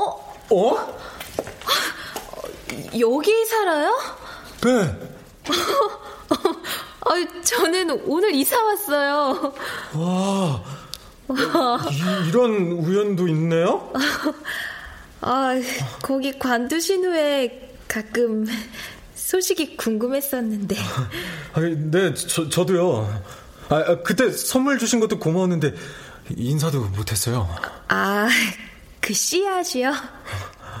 어? 0.00 0.36
어? 0.50 0.96
여기 2.98 3.44
살아요? 3.46 3.98
네. 4.62 4.94
아, 7.08 7.42
저는 7.42 8.02
오늘 8.06 8.34
이사 8.34 8.62
왔어요. 8.62 9.54
와, 9.94 10.62
이, 11.90 12.28
이런 12.28 12.52
우연도 12.72 13.28
있네요? 13.28 13.92
아, 15.20 15.54
거기 16.02 16.38
관두신 16.38 17.04
후에 17.04 17.76
가끔 17.88 18.46
소식이 19.14 19.76
궁금했었는데. 19.76 20.76
아, 21.54 21.60
네, 21.60 22.14
저, 22.14 22.48
저도요. 22.48 23.22
아, 23.68 23.76
아, 23.76 24.02
그때 24.02 24.30
선물 24.30 24.78
주신 24.78 25.00
것도 25.00 25.18
고마웠는데 25.18 25.74
인사도 26.36 26.80
못했어요. 26.80 27.48
아, 27.88 28.28
그 29.00 29.14
씨앗이요? 29.14 29.92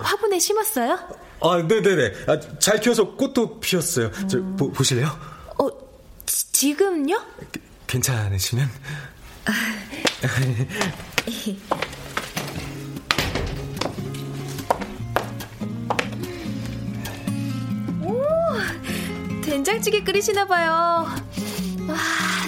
화분에 0.02 0.38
심었어요? 0.38 0.98
아, 1.40 1.56
네네네. 1.66 2.12
아, 2.26 2.58
잘 2.58 2.80
키워서 2.80 3.12
꽃도 3.12 3.60
피었어요. 3.60 4.10
저, 4.28 4.42
보, 4.56 4.70
보실래요? 4.72 5.35
어, 6.56 6.58
지, 6.58 6.68
지금요? 6.72 7.20
괜찮으시면? 7.86 8.68
오, 18.02 18.22
된장찌개 19.42 20.02
끓이시나 20.02 20.46
봐요. 20.46 21.06
와, 21.88 21.96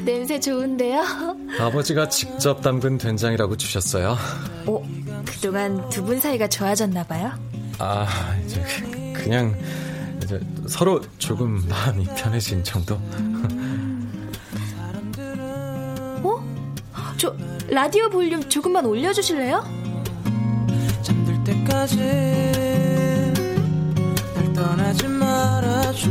냄새 0.04 0.38
좋은데요? 0.40 1.02
아버지가 1.60 2.08
직접 2.08 2.60
담근 2.62 2.98
된장이라고 2.98 3.56
주셨어요. 3.56 4.16
어, 4.66 4.82
그동안 5.26 5.88
두 5.90 6.02
분 6.04 6.20
사이가 6.20 6.48
좋아졌나 6.48 7.04
봐요? 7.04 7.32
아, 7.78 8.06
이제 8.44 8.62
그냥 9.14 9.56
이제 10.22 10.40
서로 10.68 11.00
조금 11.18 11.66
마음이 11.68 12.04
편해진 12.16 12.62
정도. 12.64 13.00
저 17.18 17.34
라디오 17.68 18.08
볼륨 18.08 18.48
조금만 18.48 18.86
올려주실래요? 18.86 19.64
잠들 21.02 21.42
때까지 21.42 21.96
날 24.34 24.52
떠나지 24.54 25.08
말아줘 25.08 26.08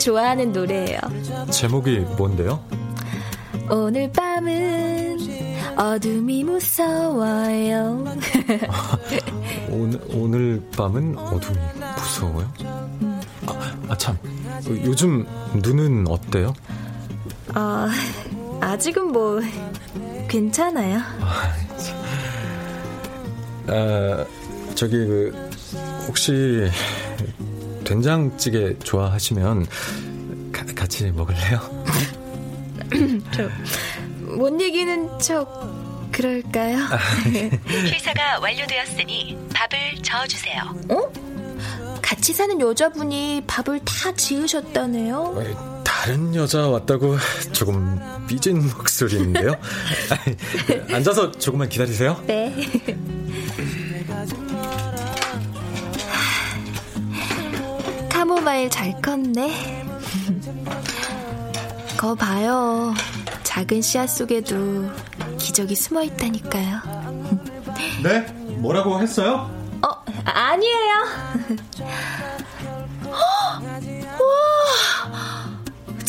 좋아하는 0.00 0.52
노래예요. 0.52 0.98
제목이 1.50 2.00
뭔데요? 2.18 2.64
오늘 3.70 4.10
밤은 4.10 5.18
어둠이 5.76 6.42
무서워요. 6.44 8.04
오늘, 9.70 10.00
오늘 10.14 10.62
밤은 10.76 11.16
어둠이 11.16 11.58
무서워요? 11.96 12.52
아, 13.46 13.76
아, 13.88 13.96
참. 13.96 14.18
요즘 14.84 15.26
눈은 15.62 16.08
어때요? 16.08 16.54
아, 17.54 17.88
아직은 18.60 19.12
뭐, 19.12 19.40
괜찮아요. 20.28 21.00
아, 23.66 24.26
저기, 24.74 24.96
그, 24.96 25.50
혹시, 26.06 26.70
된장찌개 27.84 28.78
좋아하시면, 28.78 29.66
가, 30.52 30.64
같이 30.74 31.10
먹을래요? 31.10 31.60
저, 33.32 33.48
못 34.36 34.60
이기는 34.60 35.18
척, 35.18 36.10
그럴까요? 36.12 36.78
취사가 37.88 38.40
완료되었으니 38.40 39.38
밥을 39.54 40.02
저어주세요. 40.02 40.62
어? 40.90 41.12
같이 42.02 42.32
사는 42.32 42.60
여자분이 42.60 43.44
밥을 43.46 43.80
다 43.84 44.12
지으셨다네요? 44.12 45.69
다른 46.00 46.34
여자 46.34 46.66
왔다고 46.66 47.18
조금 47.52 48.00
삐진 48.26 48.66
목소리인데요? 48.74 49.54
앉아서 50.90 51.30
조금만 51.32 51.68
기다리세요. 51.68 52.18
네. 52.26 52.56
카모마일 58.08 58.70
잘 58.70 58.98
컸네. 59.02 59.84
거 61.98 62.14
봐요. 62.14 62.94
작은 63.42 63.82
씨앗 63.82 64.08
속에도 64.08 64.90
기적이 65.38 65.74
숨어 65.76 66.02
있다니까요. 66.04 66.80
네? 68.02 68.20
뭐라고 68.56 69.02
했어요? 69.02 69.50
어, 69.82 69.88
아니에요. 70.24 70.94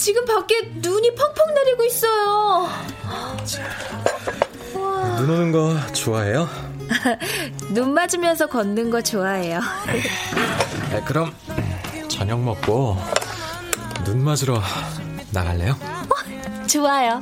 지금 0.01 0.25
밖에 0.25 0.55
눈이 0.77 1.13
펑펑 1.13 1.53
내리고 1.53 1.83
있어요. 1.83 2.67
눈 5.19 5.29
오는 5.29 5.51
거 5.51 5.77
좋아해요? 5.93 6.49
눈 7.69 7.93
맞으면서 7.93 8.47
걷는 8.47 8.89
거 8.89 8.99
좋아해요. 9.03 9.59
네, 10.89 11.03
그럼 11.05 11.31
저녁 12.07 12.41
먹고 12.41 12.97
눈 14.03 14.23
맞으러 14.23 14.59
나갈래요? 15.31 15.77
어, 15.79 16.65
좋아요. 16.65 17.21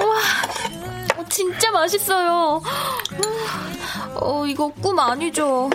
와, 0.00 1.26
진짜 1.28 1.70
맛있어요. 1.70 2.62
어, 4.20 4.46
이거 4.46 4.68
꿈 4.68 4.98
아니죠? 4.98 5.70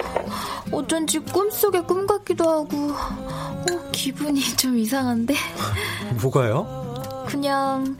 어쩐지 0.72 1.20
꿈속의 1.20 1.84
꿈 1.84 2.08
같기도 2.08 2.50
하고, 2.50 2.92
어, 2.92 3.90
기분이 3.92 4.42
좀 4.58 4.78
이상한데? 4.78 5.36
뭐가요? 6.22 7.26
그냥, 7.28 7.98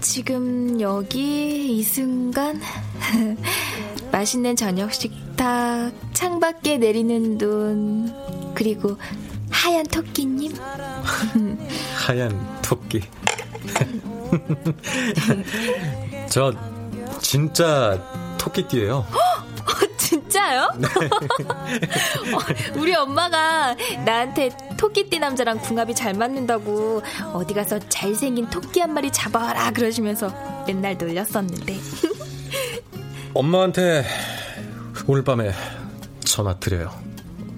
지금 0.00 0.80
여기 0.80 1.78
이 1.78 1.82
순간, 1.82 2.60
맛있는 4.12 4.56
저녁 4.56 4.92
식탁, 4.92 5.92
창밖에 6.12 6.78
내리는 6.78 7.38
눈, 7.38 8.12
그리고 8.54 8.96
하얀 9.50 9.84
토끼님. 9.86 10.54
하얀 11.96 12.60
토끼. 12.62 13.02
저 16.28 16.52
진짜 17.20 18.00
토끼띠예요. 18.38 19.04
진짜요? 20.50 20.72
네. 20.76 20.88
우리 22.76 22.94
엄마가 22.94 23.76
나한테 24.04 24.50
토끼띠 24.76 25.18
남자랑 25.18 25.60
궁합이 25.60 25.94
잘 25.94 26.14
맞는다고 26.14 27.02
어디 27.32 27.54
가서 27.54 27.78
잘생긴 27.88 28.50
토끼 28.50 28.80
한 28.80 28.92
마리 28.92 29.10
잡아라 29.12 29.70
그러시면서 29.70 30.32
맨날 30.66 30.98
놀렸었는데. 30.98 31.76
엄마한테 33.34 34.04
오늘 35.06 35.22
밤에 35.22 35.52
전화 36.24 36.58
드려요. 36.58 36.90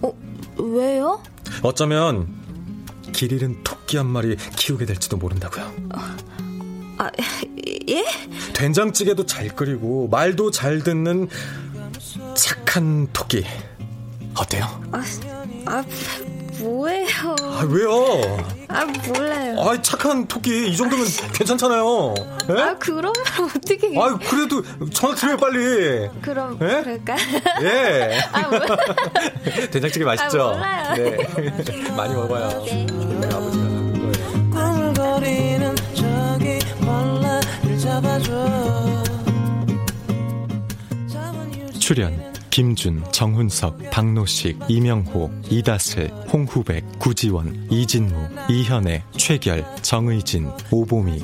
어, 0.03 0.12
왜요? 0.59 1.22
어쩌면 1.62 2.28
길 3.12 3.32
잃은 3.32 3.62
토끼 3.64 3.97
한 3.97 4.07
마리 4.07 4.36
키우게 4.36 4.84
될지도 4.84 5.16
모른다고요. 5.16 5.72
아, 6.99 7.11
예? 7.88 8.05
된장찌개도 8.53 9.26
잘 9.26 9.49
끓이고 9.49 10.09
말도 10.09 10.51
잘 10.51 10.82
듣는 10.82 11.28
착한 12.73 13.07
토끼 13.12 13.45
어때요? 14.35 14.64
아, 14.93 15.05
아 15.66 15.85
뭐예요? 16.59 17.37
아 17.43 17.66
왜요? 17.68 18.47
아 18.66 18.87
몰라요. 18.87 19.61
아 19.61 19.83
착한 19.83 20.27
토끼 20.27 20.70
이 20.70 20.75
정도면 20.75 21.05
괜찮잖아요. 21.35 22.14
에? 22.49 22.61
아 22.62 22.79
그럼 22.79 23.12
어떻게? 23.55 23.93
아 24.01 24.16
그래도 24.16 24.62
전화 24.89 25.14
드려요 25.14 25.37
빨리. 25.37 26.09
그럼 26.23 26.55
에? 26.62 26.83
그럴까? 26.83 27.16
예. 27.61 28.20
아, 28.33 28.49
뭐. 28.49 28.59
된장찌개 29.70 30.07
맛있죠? 30.07 30.55
아, 30.59 30.95
몰라요. 30.95 30.95
네. 30.95 31.91
많이 31.95 32.14
먹어요. 32.14 32.49
네. 32.64 32.87
아버지가 33.35 33.64
만든 33.68 34.01
거예요. 34.01 35.75
저기 35.95 36.59
벌레를 36.81 37.79
잡아줘 37.79 39.03
출연 41.79 42.32
김준, 42.53 43.03
정훈석, 43.13 43.91
박노식, 43.91 44.59
이명호, 44.69 45.31
이다슬, 45.49 46.11
홍후백, 46.31 46.99
구지원, 46.99 47.67
이진무, 47.71 48.29
이현애, 48.51 49.05
최결, 49.17 49.65
정의진, 49.81 50.51
오보미 50.71 51.23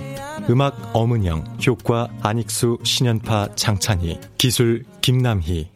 음악 0.48 0.90
엄은영, 0.94 1.58
효과 1.66 2.08
안익수, 2.22 2.78
신연파, 2.82 3.56
장찬희 3.56 4.18
기술 4.38 4.84
김남희. 5.02 5.70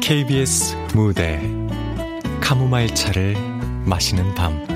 KBS 0.00 0.74
무대. 0.94 1.38
카모마일 2.40 2.94
차를 2.94 3.36
마시는 3.84 4.34
밤. 4.34 4.66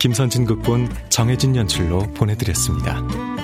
김선진 0.00 0.44
극본 0.44 0.92
정혜진 1.08 1.54
연출로 1.54 2.00
보내드렸습니다. 2.14 3.35